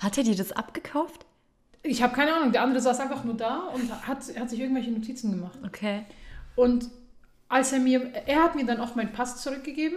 [0.00, 1.24] Hat er dir das abgekauft?
[1.82, 2.52] Ich habe keine Ahnung.
[2.52, 5.58] Der andere saß einfach nur da und hat, hat sich irgendwelche Notizen gemacht.
[5.64, 6.04] Okay.
[6.56, 6.90] Und
[7.48, 9.96] als er mir, er hat mir dann auch meinen Pass zurückgegeben,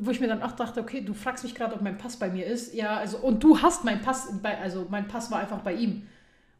[0.00, 2.30] wo ich mir dann auch dachte, okay, du fragst mich gerade, ob mein Pass bei
[2.30, 2.72] mir ist.
[2.72, 6.06] Ja, also, und du hast meinen Pass, bei, also mein Pass war einfach bei ihm.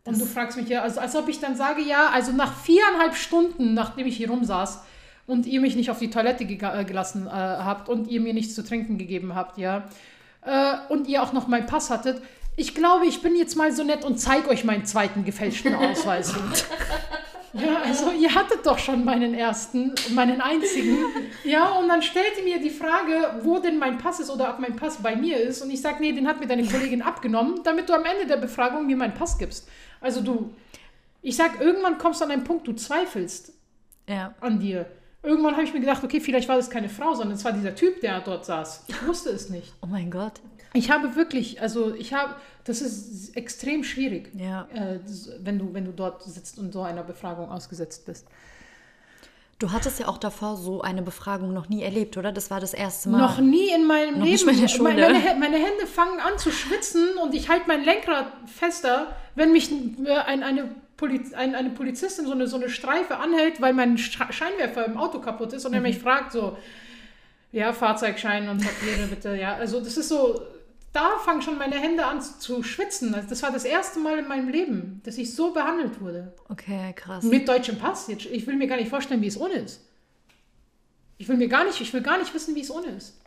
[0.05, 3.15] Und du fragst mich ja, also als ob ich dann sage, ja, also nach viereinhalb
[3.15, 4.83] Stunden, nachdem ich hier rumsaß
[5.27, 8.55] und ihr mich nicht auf die Toilette äh, gelassen äh, habt und ihr mir nichts
[8.55, 9.85] zu trinken gegeben habt, ja,
[10.45, 12.21] äh, und ihr auch noch meinen Pass hattet,
[12.57, 16.35] ich glaube, ich bin jetzt mal so nett und zeige euch meinen zweiten gefälschten Ausweis.
[17.53, 20.99] Ja, also ihr hattet doch schon meinen ersten, meinen einzigen.
[21.45, 24.75] Ja, und dann stellte mir die Frage, wo denn mein Pass ist oder ob mein
[24.75, 25.63] Pass bei mir ist.
[25.63, 28.39] Und ich sage, nee, den hat mir deine Kollegin abgenommen, damit du am Ende der
[28.39, 29.69] Befragung mir meinen Pass gibst.
[30.01, 30.53] Also du,
[31.23, 33.53] ich sag, irgendwann kommst du an einen Punkt, du zweifelst
[34.09, 34.35] Ja.
[34.41, 34.87] an dir.
[35.25, 37.75] Irgendwann habe ich mir gedacht, okay, vielleicht war das keine Frau, sondern es war dieser
[37.75, 38.85] Typ, der dort saß.
[38.89, 39.73] Ich wusste es nicht.
[39.83, 40.35] Oh mein Gott.
[40.75, 44.69] Ich habe wirklich, also ich habe, das ist extrem schwierig, Ja.
[44.75, 44.99] äh,
[45.41, 48.27] wenn, du, wenn du dort sitzt und so einer Befragung ausgesetzt bist.
[49.61, 52.33] Du hattest ja auch davor so eine Befragung noch nie erlebt, oder?
[52.33, 53.19] Das war das erste Mal.
[53.19, 54.45] Noch nie in meinem Noch Leben.
[54.83, 59.53] Meine, meine, meine Hände fangen an zu schwitzen und ich halte mein Lenkrad fester, wenn
[59.53, 63.73] mich äh, ein, eine, Poliz, ein, eine Polizistin so eine, so eine Streife anhält, weil
[63.75, 65.87] mein Sch- Scheinwerfer im Auto kaputt ist und er Mhm.
[65.87, 66.57] mich fragt so,
[67.53, 69.55] ja, Fahrzeugschein und Papiere bitte, ja.
[69.55, 70.41] Also das ist so,
[70.93, 73.15] da fangen schon meine Hände an zu schwitzen.
[73.15, 76.33] Also das war das erste Mal in meinem Leben, dass ich so behandelt wurde.
[76.49, 77.25] Okay, krass.
[77.25, 78.07] Mit deutschem Pass.
[78.09, 79.81] Jetzt, ich will mir gar nicht vorstellen, wie es ohne ist.
[81.19, 83.21] Ich will mir gar nicht, ich will gar nicht wissen, wie es ohne ist.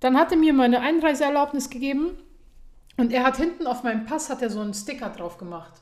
[0.00, 2.10] Dann hat er mir meine Einreiseerlaubnis gegeben
[2.96, 5.72] und er hat hinten auf meinem Pass hat er so einen Sticker drauf gemacht.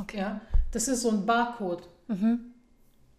[0.00, 0.18] Okay.
[0.18, 0.40] Ja,
[0.70, 1.88] das ist so ein Barcode.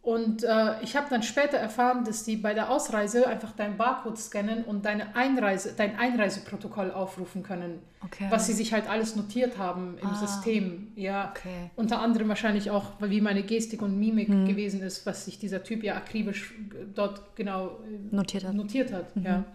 [0.02, 4.18] Und äh, ich habe dann später erfahren, dass die bei der Ausreise einfach deinen Barcode
[4.18, 7.80] scannen und deine Einreise, dein Einreiseprotokoll aufrufen können.
[8.04, 8.28] Okay.
[8.30, 10.16] Was sie sich halt alles notiert haben im Ah.
[10.16, 10.92] System.
[10.96, 11.30] Ja.
[11.32, 11.72] Okay.
[11.78, 15.84] Unter anderem wahrscheinlich auch, wie meine Gestik und Mimik gewesen ist, was sich dieser Typ
[15.84, 16.54] ja akribisch
[16.94, 18.54] dort genau äh, Notiert hat.
[18.56, 19.06] notiert hat.
[19.16, 19.46] Ja.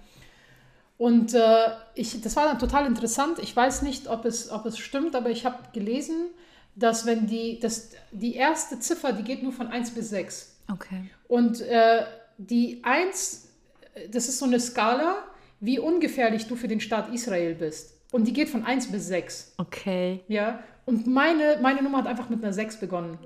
[0.98, 3.38] Und äh, ich, das war dann total interessant.
[3.38, 6.26] Ich weiß nicht, ob es, ob es stimmt, aber ich habe gelesen,
[6.74, 10.56] dass wenn die, dass die erste Ziffer, die geht nur von 1 bis 6.
[10.72, 11.10] Okay.
[11.28, 12.04] Und äh,
[12.36, 13.48] die 1,
[13.94, 15.18] äh, das ist so eine Skala,
[15.60, 17.94] wie ungefährlich du für den Staat Israel bist.
[18.10, 19.54] Und die geht von 1 bis 6.
[19.58, 20.20] Okay.
[20.28, 23.18] Ja, und meine, meine Nummer hat einfach mit einer 6 begonnen.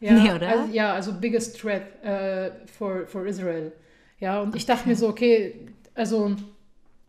[0.00, 0.48] Ja, Nee, oder?
[0.48, 3.72] Also, ja, also biggest threat äh, for, for Israel.
[4.18, 6.34] Ja, und ich dachte mir so, okay, also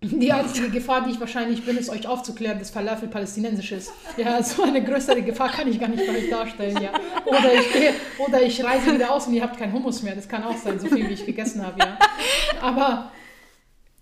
[0.01, 3.91] die einzige Gefahr, die ich wahrscheinlich bin, ist euch aufzuklären, dass Falafel palästinensisch ist.
[4.15, 6.91] Ja, so eine größere Gefahr kann ich gar nicht für euch darstellen, ja.
[7.25, 10.15] Oder ich, gehe, oder ich reise wieder aus und ihr habt keinen Hummus mehr.
[10.15, 11.97] Das kann auch sein, so viel wie ich gegessen habe, ja.
[12.61, 13.11] Aber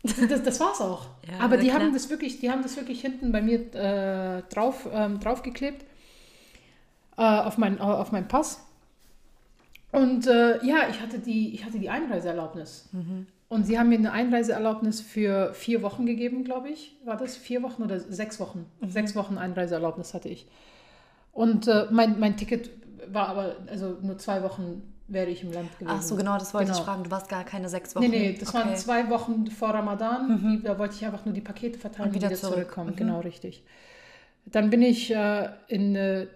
[0.03, 1.07] das, das war's auch.
[1.31, 1.81] Ja, Aber die klar.
[1.81, 5.85] haben das wirklich, die haben das wirklich hinten bei mir äh, drauf, ähm, draufgeklebt.
[7.17, 8.65] Äh, auf, mein, auf meinen Pass.
[9.93, 12.89] Und äh, ja, ich hatte, die, ich hatte die Einreiseerlaubnis.
[13.55, 16.97] Und sie haben mir eine Einreiseerlaubnis für vier Wochen gegeben, glaube ich.
[17.05, 18.65] War das vier Wochen oder sechs Wochen?
[18.87, 20.45] Sechs Wochen Einreiseerlaubnis hatte ich.
[21.31, 22.69] Und äh, mein, mein Ticket
[23.07, 25.95] war aber, also nur zwei Wochen wäre ich im Land gewesen.
[25.97, 26.79] Ach so, genau, das wollte Genau.
[26.79, 27.03] ich fragen.
[27.05, 28.03] Du warst gar keine sechs Wochen.
[28.03, 28.77] Nee, nee, das waren Okay.
[28.77, 30.57] zwei Wochen vor Ramadan.
[30.59, 32.53] Die, da wollte ich einfach nur die Pakete verteilen und wieder wieder, zurück.
[32.55, 32.91] zurückkommen.
[32.91, 32.95] Mhm.
[32.97, 33.63] Genau, richtig.
[34.45, 36.27] Dann bin ich äh, in äh,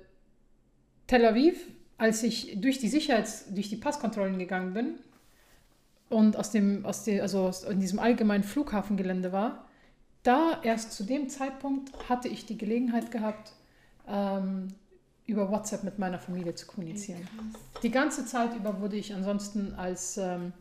[1.08, 1.60] Tel Aviv,
[1.98, 4.94] als ich durch die Sicherheits-, durch die Passkontrollen gegangen bin
[6.10, 9.66] und aus dem, aus dem, also aus, in diesem allgemeinen Flughafengelände war,
[10.24, 13.54] da erst zu dem Zeitpunkt hatte ich die Gelegenheit gehabt,
[14.08, 14.68] ähm,
[15.26, 17.28] über WhatsApp mit meiner Familie zu kommunizieren.
[17.84, 20.54] Die ganze Zeit über wurde ich ansonsten als ähm,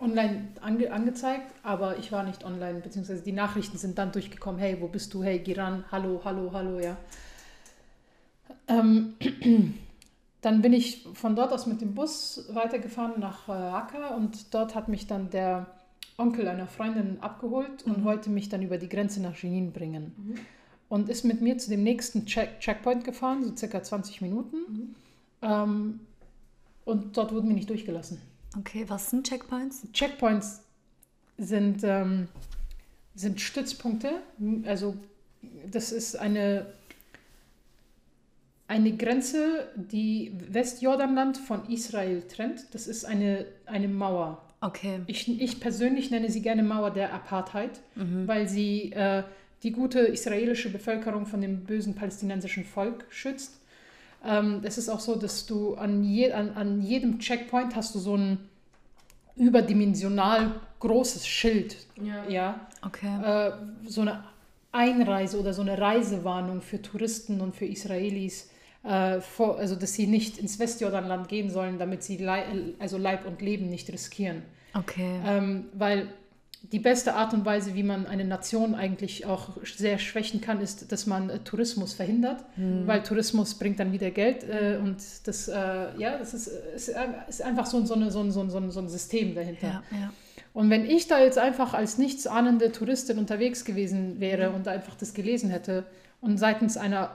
[0.00, 4.80] online ange angezeigt, aber ich war nicht online, beziehungsweise die Nachrichten sind dann durchgekommen, hey,
[4.80, 6.96] wo bist du, hey, geh ran, hallo, hallo, hallo, ja.
[8.68, 9.14] Ähm,
[10.44, 14.74] dann bin ich von dort aus mit dem Bus weitergefahren nach äh, Raqqa und dort
[14.74, 15.66] hat mich dann der
[16.18, 20.36] Onkel einer Freundin abgeholt und wollte mich dann über die Grenze nach Jenin bringen.
[20.88, 24.94] Und ist mit mir zu dem nächsten Check Checkpoint gefahren, so circa 20 Minuten.
[25.40, 26.00] Ähm,
[26.84, 28.20] und dort wurden wir nicht durchgelassen.
[28.58, 29.88] Okay, was sind Checkpoints?
[29.92, 30.62] Checkpoints
[31.38, 32.28] sind, ähm,
[33.14, 34.22] sind Stützpunkte.
[34.66, 34.94] Also
[35.70, 36.66] das ist eine,
[38.66, 42.72] eine Grenze, die Westjordanland von Israel trennt.
[42.72, 44.40] Das ist eine, eine Mauer.
[44.60, 45.00] Okay.
[45.06, 49.22] Ich, ich persönlich nenne sie gerne Mauer der Apartheid, weil sie äh,
[49.62, 53.52] die gute israelische Bevölkerung von dem bösen palästinensischen Volk schützt.
[54.24, 57.98] Ähm, es ist auch so, dass du an, je, an, an jedem Checkpoint hast du
[57.98, 58.38] so ein
[59.36, 61.76] überdimensional großes Schild.
[62.02, 62.24] Ja.
[62.28, 63.48] Ja, Okay.
[63.48, 63.52] äh,
[63.88, 64.24] so eine
[64.72, 68.50] Einreise oder so eine Reisewarnung für Touristen und für Israelis,
[68.84, 72.44] äh, vor, also dass sie nicht ins Westjordanland gehen sollen, damit sie Lei
[72.78, 74.42] also Leib und Leben nicht riskieren.
[74.74, 75.20] Okay.
[75.26, 76.08] Ähm, weil
[76.72, 80.90] die beste Art und Weise, wie man eine Nation eigentlich auch sehr schwächen kann, ist,
[80.92, 85.52] dass man äh, Tourismus verhindert, weil Tourismus bringt dann wieder Geld äh, und das, äh,
[85.98, 86.94] ja, das ist, ist,
[87.28, 89.66] ist einfach so, ein- so, eine, so, so, so so ein System dahinter.
[89.92, 90.12] ja, ja.
[90.54, 95.12] Und wenn ich da jetzt einfach als nichtsahnende Touristin unterwegs gewesen wäre und einfach das
[95.12, 95.84] gelesen hätte
[96.20, 97.10] und seitens einer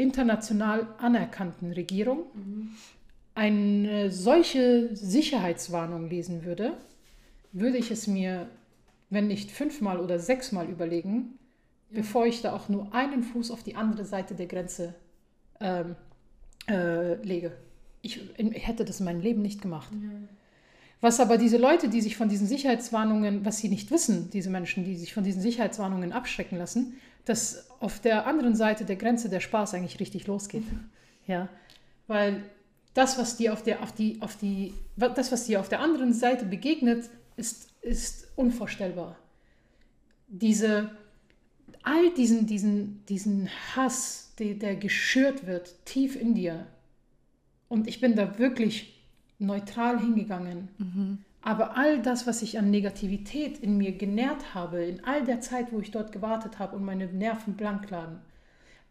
[0.00, 2.24] international anerkannten Regierung
[3.34, 6.74] eine solche Sicherheitswarnung lesen würde,
[7.52, 8.48] würde ich es mir,
[9.08, 11.38] wenn nicht fünfmal oder sechsmal überlegen,
[11.90, 14.94] bevor ich da auch nur einen Fuß auf die andere Seite der Grenze
[15.60, 15.96] ähm,
[16.68, 17.52] äh, lege.
[18.02, 19.90] Ich, ich hätte das in meinem Leben nicht gemacht.
[21.00, 24.84] Was aber diese Leute, die sich von diesen Sicherheitswarnungen, was sie nicht wissen, diese Menschen,
[24.84, 29.40] die sich von diesen Sicherheitswarnungen abschrecken lassen, dass auf der anderen Seite der Grenze der
[29.40, 30.64] Spaß eigentlich richtig losgeht.
[31.26, 31.48] Ja,
[32.06, 32.42] weil
[32.94, 36.12] das, was dir auf der, auf die, auf die, das, was dir auf der anderen
[36.12, 39.16] Seite begegnet, ist, ist unvorstellbar.
[40.28, 40.90] Diese,
[41.82, 46.66] all diesen, diesen, diesen Hass, der, der geschürt wird, tief in dir.
[47.68, 49.00] Und ich bin da wirklich
[49.38, 50.68] neutral hingegangen.
[51.42, 55.72] Aber all das, was ich an Negativität in mir genährt habe, in all der Zeit,
[55.72, 58.20] wo ich dort gewartet habe und meine Nerven blank lagen,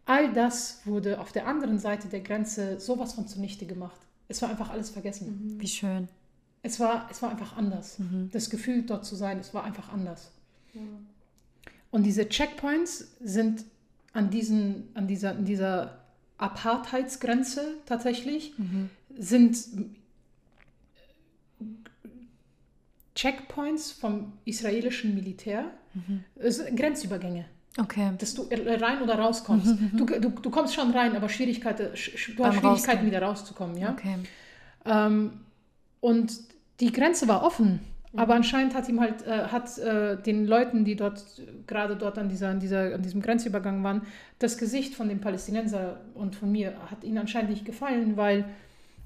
[0.05, 3.99] all das wurde auf der anderen Seite der Grenze sowas von zunichte gemacht.
[4.27, 5.57] Es war einfach alles vergessen.
[5.59, 6.07] Wie schön.
[6.63, 7.97] Es, war, es war einfach anders.
[8.31, 10.31] Das Gefühl, dort zu sein, es war einfach anders.
[11.91, 13.63] Und diese Checkpoints sind
[14.13, 15.99] an, diesen, an, dieser, an dieser
[16.37, 18.53] Apartheidsgrenze tatsächlich,
[19.17, 19.57] sind
[23.15, 25.65] Checkpoints vom israelischen Militär,
[26.37, 27.45] sind Grenzübergänge,
[27.77, 28.11] Okay.
[28.17, 29.75] dass du rein oder rauskommst.
[29.93, 33.05] Du, du, du kommst schon rein, aber Schwierigkeiten, sch- du hast Schwierigkeiten, Rausgehen.
[33.05, 33.77] wieder rauszukommen.
[33.77, 33.91] Ja?
[33.91, 34.15] Okay.
[34.85, 35.31] Ähm,
[35.99, 36.31] und
[36.79, 37.79] die Grenze war offen,
[38.15, 41.23] aber anscheinend hat ihm halt, äh, hat äh, den Leuten, die dort
[41.67, 44.01] gerade dort an, dieser, an, dieser, an diesem Grenzübergang waren,
[44.39, 48.45] das Gesicht von dem Palästinenser und von mir hat ihnen anscheinend nicht gefallen, weil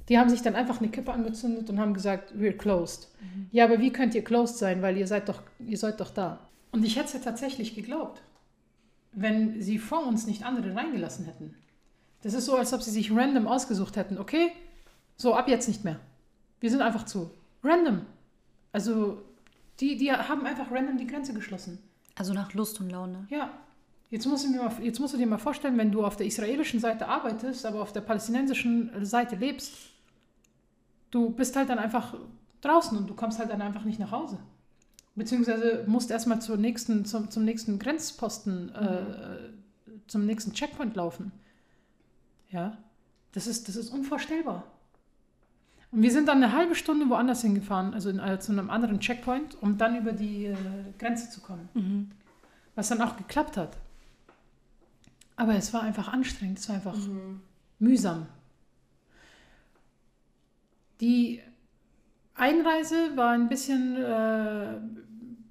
[0.09, 3.09] die haben sich dann einfach eine Kippe angezündet und haben gesagt, we're closed.
[3.51, 6.39] Ja, aber wie könnt ihr closed sein, weil ihr seid doch, ihr seid doch da.
[6.71, 8.21] Und ich hätte es ja tatsächlich geglaubt,
[9.11, 11.55] wenn sie vor uns nicht andere reingelassen hätten.
[12.21, 14.17] Das ist so, als ob sie sich random ausgesucht hätten.
[14.17, 14.51] Okay,
[15.17, 15.99] so ab jetzt nicht mehr.
[16.59, 17.29] Wir sind einfach zu.
[17.63, 18.01] Random.
[18.71, 19.21] Also,
[19.79, 21.79] die, die haben einfach random die Grenze geschlossen.
[22.15, 23.27] Also nach Lust und Laune.
[23.29, 23.51] Ja.
[24.09, 26.27] Jetzt musst, du mir mal, jetzt musst du dir mal vorstellen, wenn du auf der
[26.27, 29.73] israelischen Seite arbeitest, aber auf der palästinensischen Seite lebst,
[31.14, 32.16] du bist halt dann einfach
[32.61, 34.39] draußen und du kommst halt dann einfach nicht nach Hause.
[35.16, 39.49] Beziehungsweise musst erstmal zur nächsten, zum, zum nächsten Grenzposten, äh,
[40.07, 41.32] zum nächsten Checkpoint laufen.
[42.49, 42.78] Ja,
[43.32, 44.64] das ist, das ist unvorstellbar.
[45.91, 48.99] Und wir sind dann eine halbe Stunde woanders hingefahren, also in, äh, zu einem anderen
[48.99, 50.55] Checkpoint, um dann über die äh,
[50.97, 51.70] Grenze zu kommen.
[51.76, 52.09] Mhm.
[52.74, 53.78] Was dann auch geklappt hat.
[55.36, 57.41] Aber es war einfach anstrengend, es war einfach Mhm.
[57.78, 58.26] mühsam.
[61.03, 61.41] Die
[62.33, 64.79] Einreise war ein bisschen äh,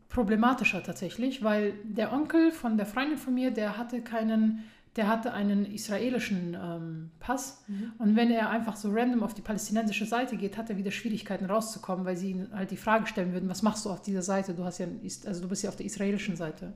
[0.08, 4.64] problematischer tatsächlich, weil der Onkel von der Freundin von mir, der hatte keinen,
[4.96, 7.66] der hatte einen israelischen ähm, Pass.
[7.98, 11.44] Und wenn er einfach so random auf die palästinensische Seite geht, hat er wieder Schwierigkeiten
[11.44, 14.54] rauszukommen, weil sie ihn halt die Frage stellen würden, was machst du auf dieser Seite?
[14.54, 14.86] Du hast ja,
[15.26, 16.72] also du bist ja auf der israelischen Seite.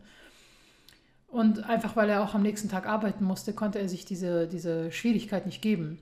[1.37, 4.91] Und einfach weil er auch am nächsten Tag arbeiten musste, konnte er sich diese, diese
[4.91, 5.99] Schwierigkeit nicht geben.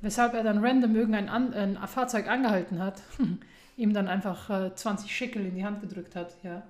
[0.00, 3.02] Weshalb er dann random irgendein an, ein Fahrzeug angehalten hat,
[3.76, 6.62] ihm dann einfach äh, 20 Schickel in die Hand gedrückt hat, ja.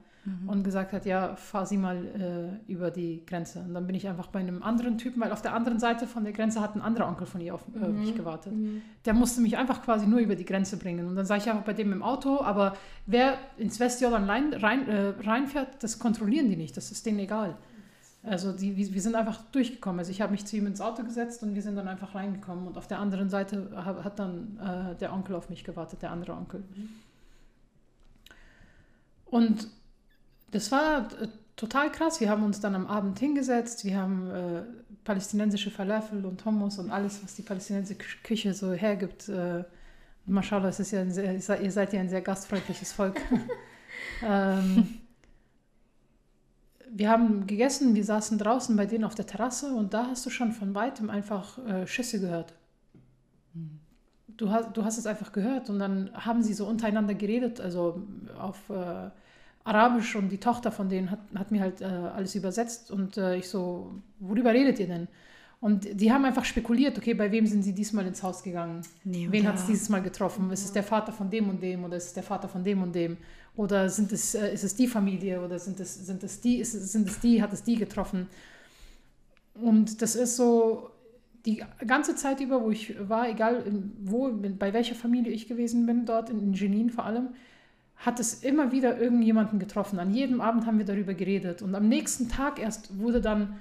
[0.48, 3.60] Und gesagt hat, ja, fahr sie mal äh, über die Grenze.
[3.60, 6.24] Und dann bin ich einfach bei einem anderen Typen, weil auf der anderen Seite von
[6.24, 8.52] der Grenze hat ein anderer Onkel von ihr auf äh, mich gewartet.
[9.04, 11.06] Der musste mich einfach quasi nur über die Grenze bringen.
[11.06, 14.88] Und dann sah ich einfach bei dem im Auto, aber wer ins Westjordan rein, rein,
[14.88, 17.56] äh, reinfährt, das kontrollieren die nicht, das ist denen egal.
[18.28, 19.98] Also die, wir sind einfach durchgekommen.
[20.00, 22.66] Also ich habe mich zu ihm ins Auto gesetzt und wir sind dann einfach reingekommen.
[22.66, 26.10] Und auf der anderen Seite ha- hat dann äh, der Onkel auf mich gewartet, der
[26.10, 26.62] andere Onkel.
[29.26, 29.68] Und
[30.50, 32.20] das war äh, total krass.
[32.20, 33.84] Wir haben uns dann am Abend hingesetzt.
[33.84, 34.62] Wir haben äh,
[35.04, 39.28] palästinensische Falafel und Hummus und alles, was die palästinensische Kü- Küche so hergibt.
[39.28, 39.64] Äh,
[40.26, 43.20] Mashallah, es ist ja sehr, ihr seid- ihr seid ja ein sehr gastfreundliches Volk.
[44.22, 44.98] ähm,
[46.92, 50.30] wir haben gegessen, wir saßen draußen bei denen auf der Terrasse und da hast du
[50.30, 52.54] schon von weitem einfach äh, Schüsse gehört.
[54.26, 58.02] Du hast, du hast es einfach gehört und dann haben sie so untereinander geredet, also
[58.38, 59.10] auf äh,
[59.64, 63.36] Arabisch und die Tochter von denen hat, hat mir halt äh, alles übersetzt und äh,
[63.36, 65.08] ich so, worüber redet ihr denn?
[65.60, 68.82] Und die haben einfach spekuliert, okay, bei wem sind sie diesmal ins Haus gegangen?
[69.02, 70.50] Nee, Wen hat es dieses Mal getroffen?
[70.52, 72.80] Ist es der Vater von dem und dem oder ist es der Vater von dem
[72.80, 73.16] und dem?
[73.58, 76.70] Oder sind es, äh, ist es die Familie oder sind es, sind es die, ist
[76.72, 78.28] sind es die, hat es die getroffen?
[79.54, 80.92] Und das ist so
[81.44, 85.86] die ganze Zeit über, wo ich war, egal in, wo, bei welcher Familie ich gewesen
[85.86, 87.30] bin, dort in, in Jenin vor allem,
[87.96, 89.98] hat es immer wieder irgendjemanden getroffen.
[89.98, 91.60] An jedem Abend haben wir darüber geredet.
[91.60, 93.58] Und am nächsten Tag erst wurde dann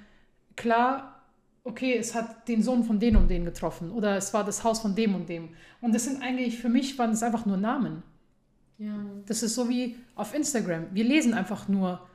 [0.56, 1.24] klar,
[1.64, 4.80] okay, es hat den Sohn von den und den getroffen oder es war das Haus
[4.80, 5.50] von dem und dem.
[5.82, 8.04] Und das sind eigentlich, für mich waren es einfach nur Namen.
[8.78, 8.96] Ja.
[9.26, 10.88] Das ist so wie auf Instagram.
[10.92, 12.08] Wir lesen einfach nur,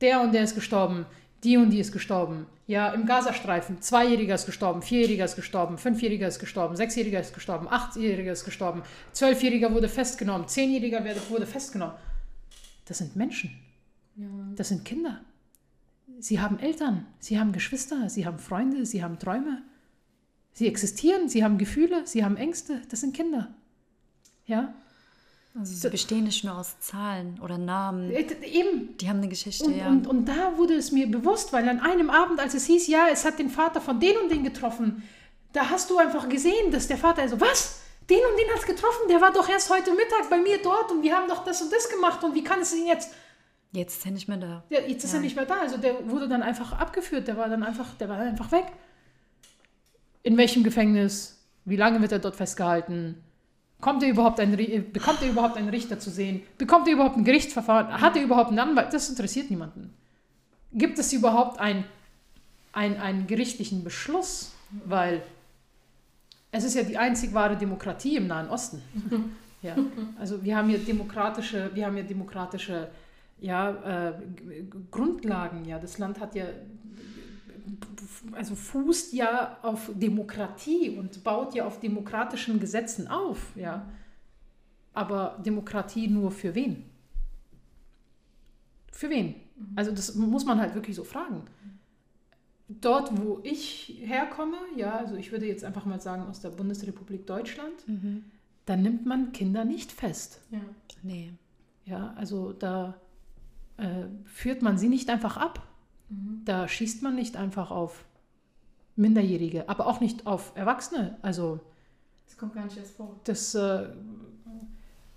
[0.00, 1.06] der und der ist gestorben,
[1.42, 2.46] die und die ist gestorben.
[2.66, 7.66] Ja, im Gazastreifen, Zweijähriger ist gestorben, Vierjähriger ist gestorben, Fünfjähriger ist gestorben, Sechsjähriger ist gestorben,
[7.68, 8.82] Achtjähriger ist gestorben,
[9.12, 11.96] Zwölfjähriger wurde festgenommen, Zehnjähriger wurde festgenommen.
[12.84, 13.50] Das sind Menschen.
[14.16, 14.26] Ja.
[14.54, 15.20] Das sind Kinder.
[16.18, 19.62] Sie haben Eltern, sie haben Geschwister, sie haben Freunde, sie haben Träume.
[20.52, 22.82] Sie existieren, sie haben Gefühle, sie haben Ängste.
[22.90, 23.54] Das sind Kinder.
[24.46, 24.74] Ja?
[25.58, 28.10] Also sie bestehen nicht nur aus Zahlen oder Namen.
[28.10, 28.96] Äh, Eben.
[28.96, 29.88] Die haben eine Geschichte, Und, ja.
[29.88, 33.08] und, und da wurde es mir bewusst, weil an einem Abend, als es hieß, ja,
[33.12, 35.02] es hat den Vater von den und den getroffen,
[35.52, 37.80] da hast du einfach gesehen, dass der Vater so, was?
[38.08, 40.90] Den und den hat es getroffen, der war doch erst heute Mittag bei mir dort
[40.90, 43.12] und wir haben doch das und das gemacht und wie kann es ihn jetzt?
[43.72, 44.64] Jetzt ist er nicht mehr da.
[44.70, 45.60] Ja, jetzt ist er nicht mehr da.
[45.60, 48.66] Also der wurde dann einfach abgeführt, der war dann einfach, der war dann einfach weg.
[50.22, 51.38] In welchem Gefängnis?
[51.64, 53.22] Wie lange wird er dort festgehalten?
[53.82, 56.40] Kommt er überhaupt ein, Ri- bekommt er überhaupt einen Richter zu sehen?
[56.56, 58.00] Bekommt er überhaupt ein Gerichtsverfahren?
[58.00, 58.94] Hat er überhaupt einen Anwalt?
[58.94, 59.92] Das interessiert niemanden.
[60.72, 61.84] Gibt es überhaupt ein,
[62.72, 64.52] ein, einen gerichtlichen Beschluss?
[64.86, 65.20] Weil
[66.52, 68.80] es ist ja die einzig wahre Demokratie im Nahen Osten.
[69.64, 69.76] Ja,
[70.18, 72.88] also wir haben hier demokratische, wir haben hier demokratische
[73.40, 74.12] ja, äh,
[74.90, 75.64] Grundlagen.
[75.66, 76.46] Ja, das Land hat ja
[78.32, 83.88] also fußt ja auf Demokratie und baut ja auf demokratischen Gesetzen auf, ja.
[84.92, 86.84] Aber Demokratie nur für wen?
[88.90, 89.34] Für wen?
[89.74, 91.44] Also das muss man halt wirklich so fragen.
[92.68, 97.26] Dort, wo ich herkomme, ja, also ich würde jetzt einfach mal sagen aus der Bundesrepublik
[97.26, 97.74] Deutschland,
[98.64, 100.40] da nimmt man Kinder nicht fest.
[100.50, 100.60] Ja.
[101.02, 101.32] Nee.
[101.84, 103.00] Ja, also da
[103.76, 105.66] äh, führt man sie nicht einfach ab.
[106.44, 108.04] Da schießt man nicht einfach auf
[108.96, 111.16] Minderjährige, aber auch nicht auf Erwachsene.
[111.22, 111.60] Also
[112.26, 113.14] Das kommt gar nicht erst vor.
[113.24, 113.88] das äh,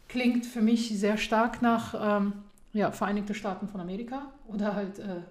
[0.08, 2.34] klingt für mich sehr stark nach ähm,
[2.74, 5.22] ja, Vereinigte Staaten von Amerika oder halt äh,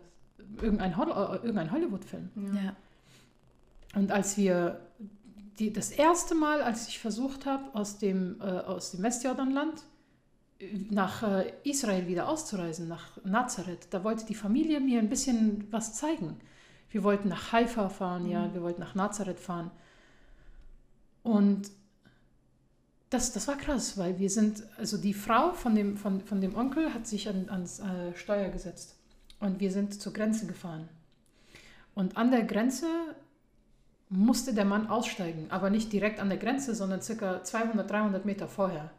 [0.60, 2.30] irgendein, Hol äh, irgendein Hollywood-Film.
[2.36, 2.62] Ja.
[2.62, 2.76] Ja.
[3.94, 4.80] Und als wir
[5.58, 9.84] die, das erste Mal, als ich versucht habe, aus dem, äh, aus dem Westjordanland
[10.90, 15.94] nach äh, Israel wieder auszureisen, nach Nazareth, da wollte die Familie mir ein bisschen was
[15.94, 16.36] zeigen.
[16.90, 19.70] Wir wollten nach Haifa fahren, ja, wir wollten nach Nazareth fahren.
[21.22, 21.70] Und
[23.10, 26.56] das, das war krass, weil wir sind, also die Frau von dem, von, von dem
[26.56, 28.96] Onkel hat sich an, ans äh, Steuer gesetzt
[29.40, 30.88] und wir sind zur Grenze gefahren.
[31.94, 32.86] Und an der Grenze
[34.08, 38.48] musste der Mann aussteigen, aber nicht direkt an der Grenze, sondern circa 200, 300 Meter
[38.48, 38.90] vorher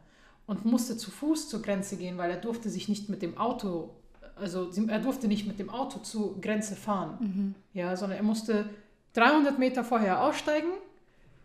[0.46, 3.90] und musste zu Fuß zur Grenze gehen, weil er durfte sich nicht mit dem Auto,
[4.36, 8.68] also er durfte nicht mit dem Auto zur Grenze fahren, ja, sondern er musste
[9.14, 10.68] 300 Meter vorher aussteigen,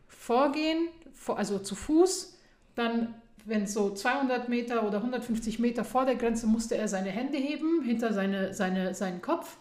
[0.07, 2.37] vorgehen, vor, also zu Fuß,
[2.75, 7.37] dann wenn so 200 Meter oder 150 Meter vor der Grenze musste er seine Hände
[7.37, 9.57] heben hinter seine, seine, seinen Kopf,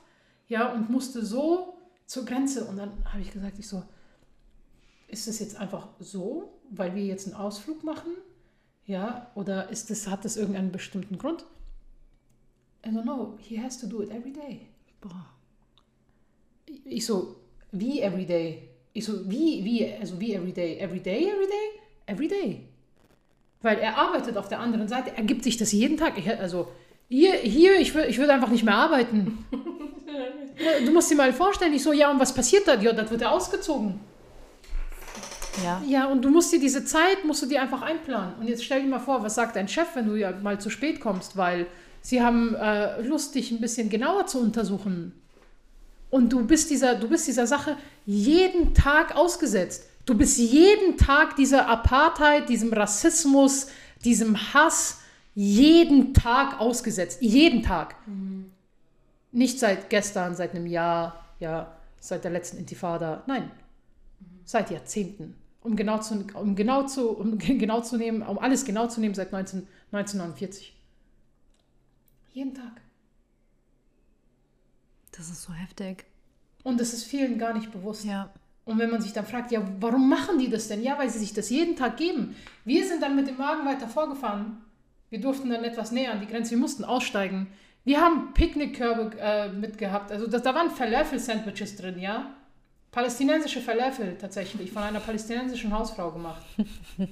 [0.49, 2.65] ja, und musste so zur Grenze.
[2.65, 3.83] Und dann habe ich gesagt, ich so,
[5.09, 8.11] ist das jetzt einfach so, weil wir jetzt einen Ausflug machen?
[8.91, 11.45] Ja, oder ist das, hat das irgendeinen bestimmten Grund?
[12.85, 14.63] I don't know, he has to do it every day.
[15.01, 15.27] Boah.
[16.85, 17.37] Ich so,
[17.71, 18.69] wie every day?
[18.93, 20.81] Ich so, wie, wie, also wie every day?
[20.81, 21.81] Every day, every day?
[22.07, 22.61] Every day.
[23.63, 26.19] Weil er arbeitet auf der anderen Seite, er gibt sich das jeden Tag.
[26.19, 26.67] Ich, also
[27.09, 29.47] hier, hier ich, wür, ich würde einfach nicht mehr arbeiten.
[30.85, 32.79] Du musst dir mal vorstellen, ich so, ja, und was passiert da?
[32.79, 33.99] Ja, das wird er ausgezogen.
[35.65, 35.83] Ja.
[35.87, 38.35] Ja, und du musst dir diese Zeit, musst du dir einfach einplanen.
[38.41, 40.71] Und jetzt stell dir mal vor, was sagt dein Chef, wenn du ja mal zu
[40.71, 41.67] spät kommst, weil
[42.01, 45.13] sie haben äh, Lust, dich ein bisschen genauer zu untersuchen.
[46.11, 49.85] Und du bist dieser, du bist dieser Sache jeden Tag ausgesetzt.
[50.07, 53.69] Du bist jeden Tag dieser Apartheid, diesem Rassismus,
[54.05, 54.99] diesem Hass,
[55.35, 57.23] jeden Tag ausgesetzt.
[57.23, 57.95] Jeden Tag.
[59.33, 63.23] Nicht seit gestern, seit einem Jahr, ja, seit der letzten Intifada.
[63.27, 63.51] Nein,
[64.45, 65.37] seit Jahrzehnten.
[65.63, 69.15] Um genau zu, um genau zu, um genau zu nehmen, um alles genau zu nehmen,
[69.15, 70.77] seit 19, 1949.
[72.33, 72.81] Jeden Tag.
[75.13, 76.07] Das ist so heftig.
[76.63, 78.05] Und das ist vielen gar nicht bewusst.
[78.05, 78.31] Ja.
[78.65, 80.83] Und wenn man sich dann fragt, ja, warum machen die das denn?
[80.83, 82.37] Ja, weil sie sich das jeden Tag geben.
[82.65, 84.59] Wir sind dann mit dem Wagen weiter vorgefahren.
[85.09, 86.53] Wir durften dann etwas näher an die Grenze.
[86.53, 87.49] Wir mussten aussteigen.
[87.85, 90.13] Wir haben Picknickkörbe äh, mitgehabt.
[90.13, 92.35] Also das, da waren Falafel-Sandwiches drin, ja.
[92.93, 96.43] Palästinensische Falafel tatsächlich, von einer palästinensischen Hausfrau gemacht.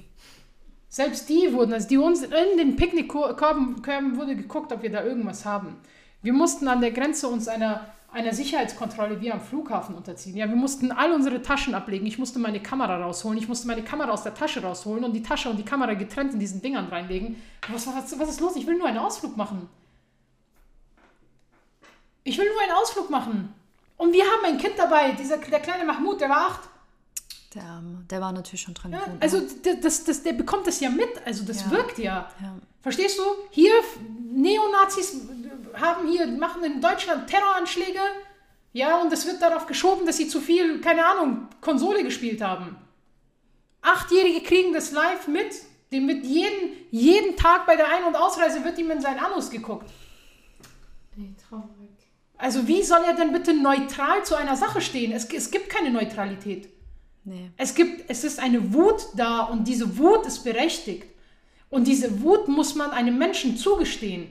[0.89, 5.03] Selbst die wurden, also die uns in den Picknickkörben Körben wurde geguckt, ob wir da
[5.03, 5.77] irgendwas haben.
[6.21, 10.35] Wir mussten an der Grenze uns einer, einer Sicherheitskontrolle wie am Flughafen unterziehen.
[10.35, 12.07] Ja, wir mussten all unsere Taschen ablegen.
[12.07, 13.37] Ich musste meine Kamera rausholen.
[13.37, 16.33] Ich musste meine Kamera aus der Tasche rausholen und die Tasche und die Kamera getrennt
[16.33, 17.41] in diesen Dingern reinlegen.
[17.71, 18.55] Was, was, was ist los?
[18.57, 19.69] Ich will nur einen Ausflug machen.
[22.23, 23.53] Ich will nur einen Ausflug machen.
[23.99, 26.61] Und wir haben ein Kind dabei, dieser, der kleine Mahmoud, der war acht.
[27.53, 29.21] Der der war natürlich schon dran Ja, gewohnt.
[29.21, 31.71] also das, das, das, der bekommt das ja mit, also das Ja.
[31.71, 32.31] wirkt ja.
[32.41, 32.55] Ja.
[32.81, 33.23] Verstehst du?
[33.51, 33.73] Hier,
[34.31, 35.21] Neonazis
[35.73, 37.99] haben hier, machen in Deutschland Terroranschläge,
[38.71, 42.77] ja, und es wird darauf geschoben, dass sie zu viel, keine Ahnung, Konsole gespielt haben.
[43.81, 45.51] Achtjährige kriegen das live mit,
[45.91, 49.49] dem mit jeden, jeden Tag bei der Ein- und Ausreise wird ihm in sein Anus
[49.49, 49.89] geguckt.
[51.17, 51.65] Ey, traurig.
[52.39, 55.11] Also wie soll er denn bitte neutral zu einer Sache stehen?
[55.11, 56.69] Es, es gibt keine Neutralität.
[57.25, 57.51] Nee.
[57.57, 61.05] Es gibt, es ist eine Wut da und diese Wut ist berechtigt.
[61.69, 64.29] Und diese Wut muss man einem Menschen zugestehen.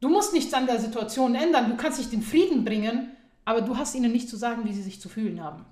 [0.00, 3.12] Du musst nichts an der Situation ändern, du kannst nicht den Frieden bringen,
[3.46, 5.64] aber du hast ihnen nicht zu sagen, wie sie sich zu fühlen haben.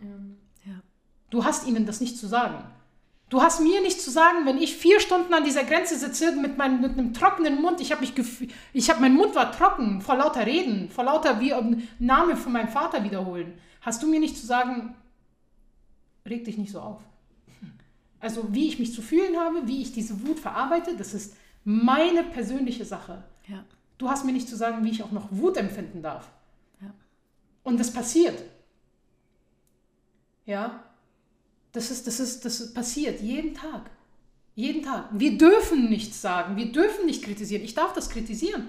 [0.64, 0.72] Ja.
[1.28, 2.64] Du hast ihnen das nicht zu sagen.
[3.30, 6.58] Du hast mir nicht zu sagen, wenn ich vier Stunden an dieser Grenze sitze mit,
[6.58, 8.12] meinem, mit einem trockenen Mund, ich habe mich
[8.72, 12.52] ich habe mein Mund war trocken vor lauter Reden, vor lauter wie einen Namen von
[12.52, 13.54] meinem Vater wiederholen.
[13.82, 14.96] Hast du mir nicht zu sagen,
[16.26, 17.00] reg dich nicht so auf.
[18.18, 22.24] Also wie ich mich zu fühlen habe, wie ich diese Wut verarbeite, das ist meine
[22.24, 23.22] persönliche Sache.
[23.46, 23.64] Ja.
[23.96, 26.28] Du hast mir nicht zu sagen, wie ich auch noch Wut empfinden darf.
[26.82, 26.90] Ja.
[27.62, 28.42] Und das passiert.
[30.46, 30.82] Ja.
[31.72, 33.90] Das ist, das ist, das passiert jeden Tag.
[34.54, 35.06] Jeden Tag.
[35.12, 36.56] Wir dürfen nichts sagen.
[36.56, 37.62] Wir dürfen nicht kritisieren.
[37.62, 38.68] Ich darf das kritisieren.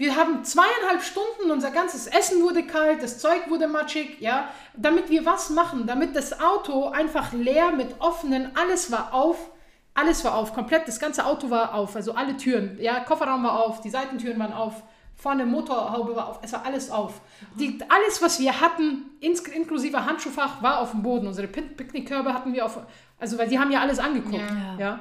[0.00, 5.10] Wir haben zweieinhalb Stunden, unser ganzes Essen wurde kalt, das Zeug wurde matschig, ja, damit
[5.10, 9.50] wir was machen, damit das Auto einfach leer mit offenen, alles war auf,
[9.92, 13.62] alles war auf, komplett, das ganze Auto war auf, also alle Türen, ja, Kofferraum war
[13.62, 14.82] auf, die Seitentüren waren auf,
[15.20, 17.20] vorne Motorhaube war auf, es war alles auf.
[17.58, 21.26] Die, alles, was wir hatten, ins, inklusive Handschuhfach, war auf dem Boden.
[21.26, 22.78] Unsere Pick- Picknickkörbe hatten wir auf,
[23.18, 24.76] also weil die haben ja alles angeguckt, Ja.
[24.78, 25.00] ja.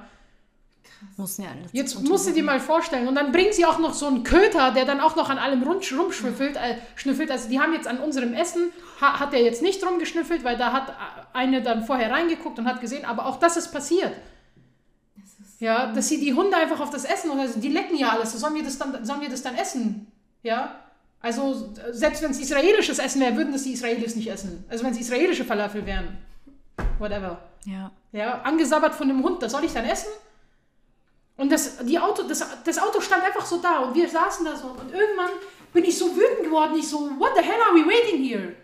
[1.15, 3.07] Mussten ja alles Jetzt musst du dir mal vorstellen.
[3.07, 5.63] Und dann bringen sie auch noch so einen Köter, der dann auch noch an allem
[5.63, 6.57] rumschnüffelt.
[6.57, 7.31] Äh, schnüffelt.
[7.31, 10.73] Also die haben jetzt an unserem Essen, ha, hat er jetzt nicht rumgeschnüffelt, weil da
[10.73, 10.93] hat
[11.31, 14.11] eine dann vorher reingeguckt und hat gesehen, aber auch das ist passiert.
[15.59, 18.31] Ja, dass sie die Hunde einfach auf das Essen, oder also die lecken ja alles,
[18.31, 20.07] sollen wir das dann, sollen wir das dann essen?
[20.41, 20.79] Ja,
[21.21, 24.63] also selbst wenn es israelisches Essen wäre, würden das die Israelis nicht essen.
[24.69, 26.17] Also wenn es israelische Falafel wären.
[26.97, 27.41] whatever.
[27.65, 27.91] Ja.
[28.11, 30.09] Ja, angesabbert von einem Hund, das soll ich dann essen?
[31.35, 34.55] Und das, die Auto, das, das Auto stand einfach so da und wir saßen da
[34.55, 35.29] so und irgendwann
[35.73, 36.75] bin ich so wütend geworden.
[36.77, 38.55] Ich so, what the hell are we waiting here?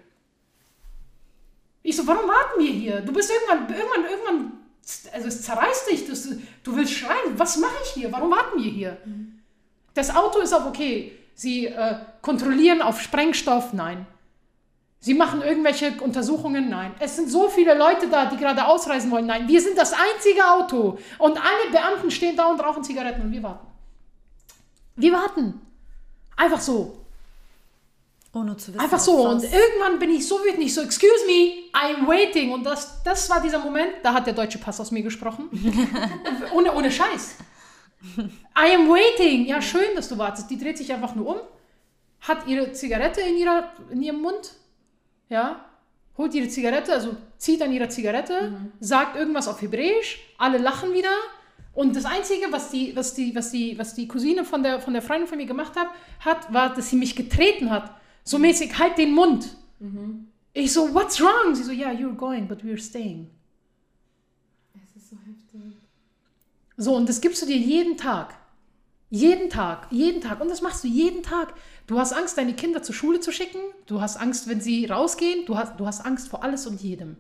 [1.84, 3.02] Ich so, warum warten wir hier?
[3.02, 4.65] Du bist irgendwann, irgendwann, irgendwann,
[5.14, 6.30] also es zerreißt dich, das,
[6.64, 7.38] du willst schreien.
[7.38, 8.12] Was mache ich hier?
[8.12, 8.98] Warum warten wir hier?
[9.94, 11.18] Das Auto ist auch okay.
[11.34, 13.74] Sie äh, kontrollieren auf Sprengstoff?
[13.74, 14.06] Nein.
[15.00, 16.70] Sie machen irgendwelche Untersuchungen?
[16.70, 16.94] Nein.
[17.00, 19.26] Es sind so viele Leute da, die gerade ausreisen wollen?
[19.26, 19.48] Nein.
[19.48, 20.98] Wir sind das einzige Auto.
[21.18, 23.68] Und alle Beamten stehen da und rauchen Zigaretten und wir warten.
[24.96, 25.62] Wir warten.
[26.36, 27.05] Einfach so.
[28.36, 28.82] Ohne zu wissen.
[28.82, 29.30] Einfach so.
[29.30, 30.62] Und irgendwann bin ich so wütend.
[30.62, 32.52] Ich so, excuse me, I'm waiting.
[32.52, 35.50] Und das, das war dieser Moment, da hat der deutsche Pass aus mir gesprochen.
[36.54, 37.38] ohne, ohne Scheiß.
[38.18, 39.46] I am waiting.
[39.46, 40.50] Ja, schön, dass du wartest.
[40.50, 41.38] Die dreht sich einfach nur um,
[42.28, 44.52] hat ihre Zigarette in, ihrer, in ihrem Mund,
[45.30, 45.64] ja,
[46.18, 51.16] holt ihre Zigarette, also zieht an ihrer Zigarette, sagt irgendwas auf Hebräisch, alle lachen wieder.
[51.74, 54.94] Und das Einzige, was die, was die, was die, was die Cousine von der, von
[54.94, 55.88] der Freundin von mir gemacht hat,
[56.20, 57.92] hat, war, dass sie mich getreten hat.
[58.26, 59.56] So mäßig, halt den Mund.
[60.54, 61.54] Ich so, what's wrong?
[61.54, 63.30] Sie so, yeah, you're going, but we're staying.
[64.74, 65.74] Es ist so heftig.
[66.76, 68.36] So, und das gibst du dir jeden Tag.
[69.12, 70.42] Jeden Tag, jeden Tag.
[70.42, 71.54] Und das machst du jeden Tag.
[71.88, 73.60] Du hast Angst, deine Kinder zur Schule zu schicken.
[73.86, 75.46] Du hast Angst, wenn sie rausgehen.
[75.46, 77.18] Du hast, du hast Angst vor alles und jedem.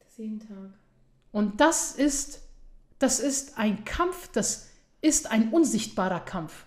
[0.00, 0.72] Das jeden Tag.
[1.30, 2.40] Und das ist,
[2.98, 4.68] das ist ein Kampf, das
[5.00, 6.64] ist ein unsichtbarer Kampf.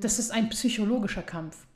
[0.00, 1.66] Das ist ein psychologischer Kampf.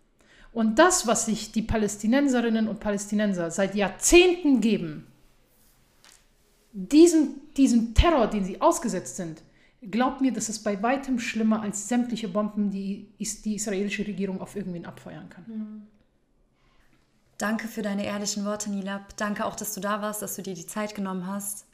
[0.59, 5.07] Und das, was sich die Palästinenserinnen und Palästinenser seit Jahrzehnten geben,
[6.73, 9.41] diesen, diesen Terror, den sie ausgesetzt sind,
[9.89, 14.57] glaubt mir, das ist bei weitem schlimmer als sämtliche Bomben, die die israelische Regierung auf
[14.57, 15.87] irgendwen abfeuern kann.
[17.39, 19.17] Danke für deine ehrlichen Worte, Nilab.
[19.17, 21.67] Danke auch, dass du da warst, dass du dir die Zeit genommen hast.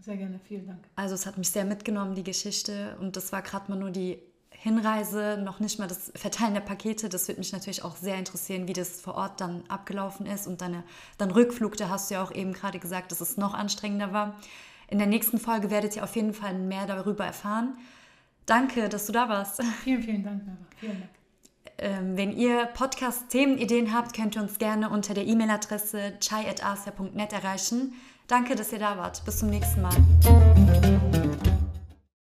[0.00, 0.84] Sehr gerne, vielen Dank.
[0.96, 2.94] Also es hat mich sehr mitgenommen, die Geschichte.
[3.00, 4.18] Und das war gerade mal nur die
[4.68, 7.08] Hinreise, noch nicht mal das Verteilen der Pakete.
[7.08, 10.46] Das würde mich natürlich auch sehr interessieren, wie das vor Ort dann abgelaufen ist.
[10.46, 10.84] Und deine,
[11.16, 14.36] dein Rückflug, da hast du ja auch eben gerade gesagt, dass es noch anstrengender war.
[14.88, 17.76] In der nächsten Folge werdet ihr auf jeden Fall mehr darüber erfahren.
[18.46, 19.62] Danke, dass du da warst.
[19.84, 20.42] Vielen, vielen Dank.
[20.76, 21.10] Vielen Dank.
[21.80, 27.92] Ähm, wenn ihr Podcast-Themenideen habt, könnt ihr uns gerne unter der E-Mail-Adresse chai.asia.net erreichen.
[28.26, 29.24] Danke, dass ihr da wart.
[29.24, 29.94] Bis zum nächsten Mal.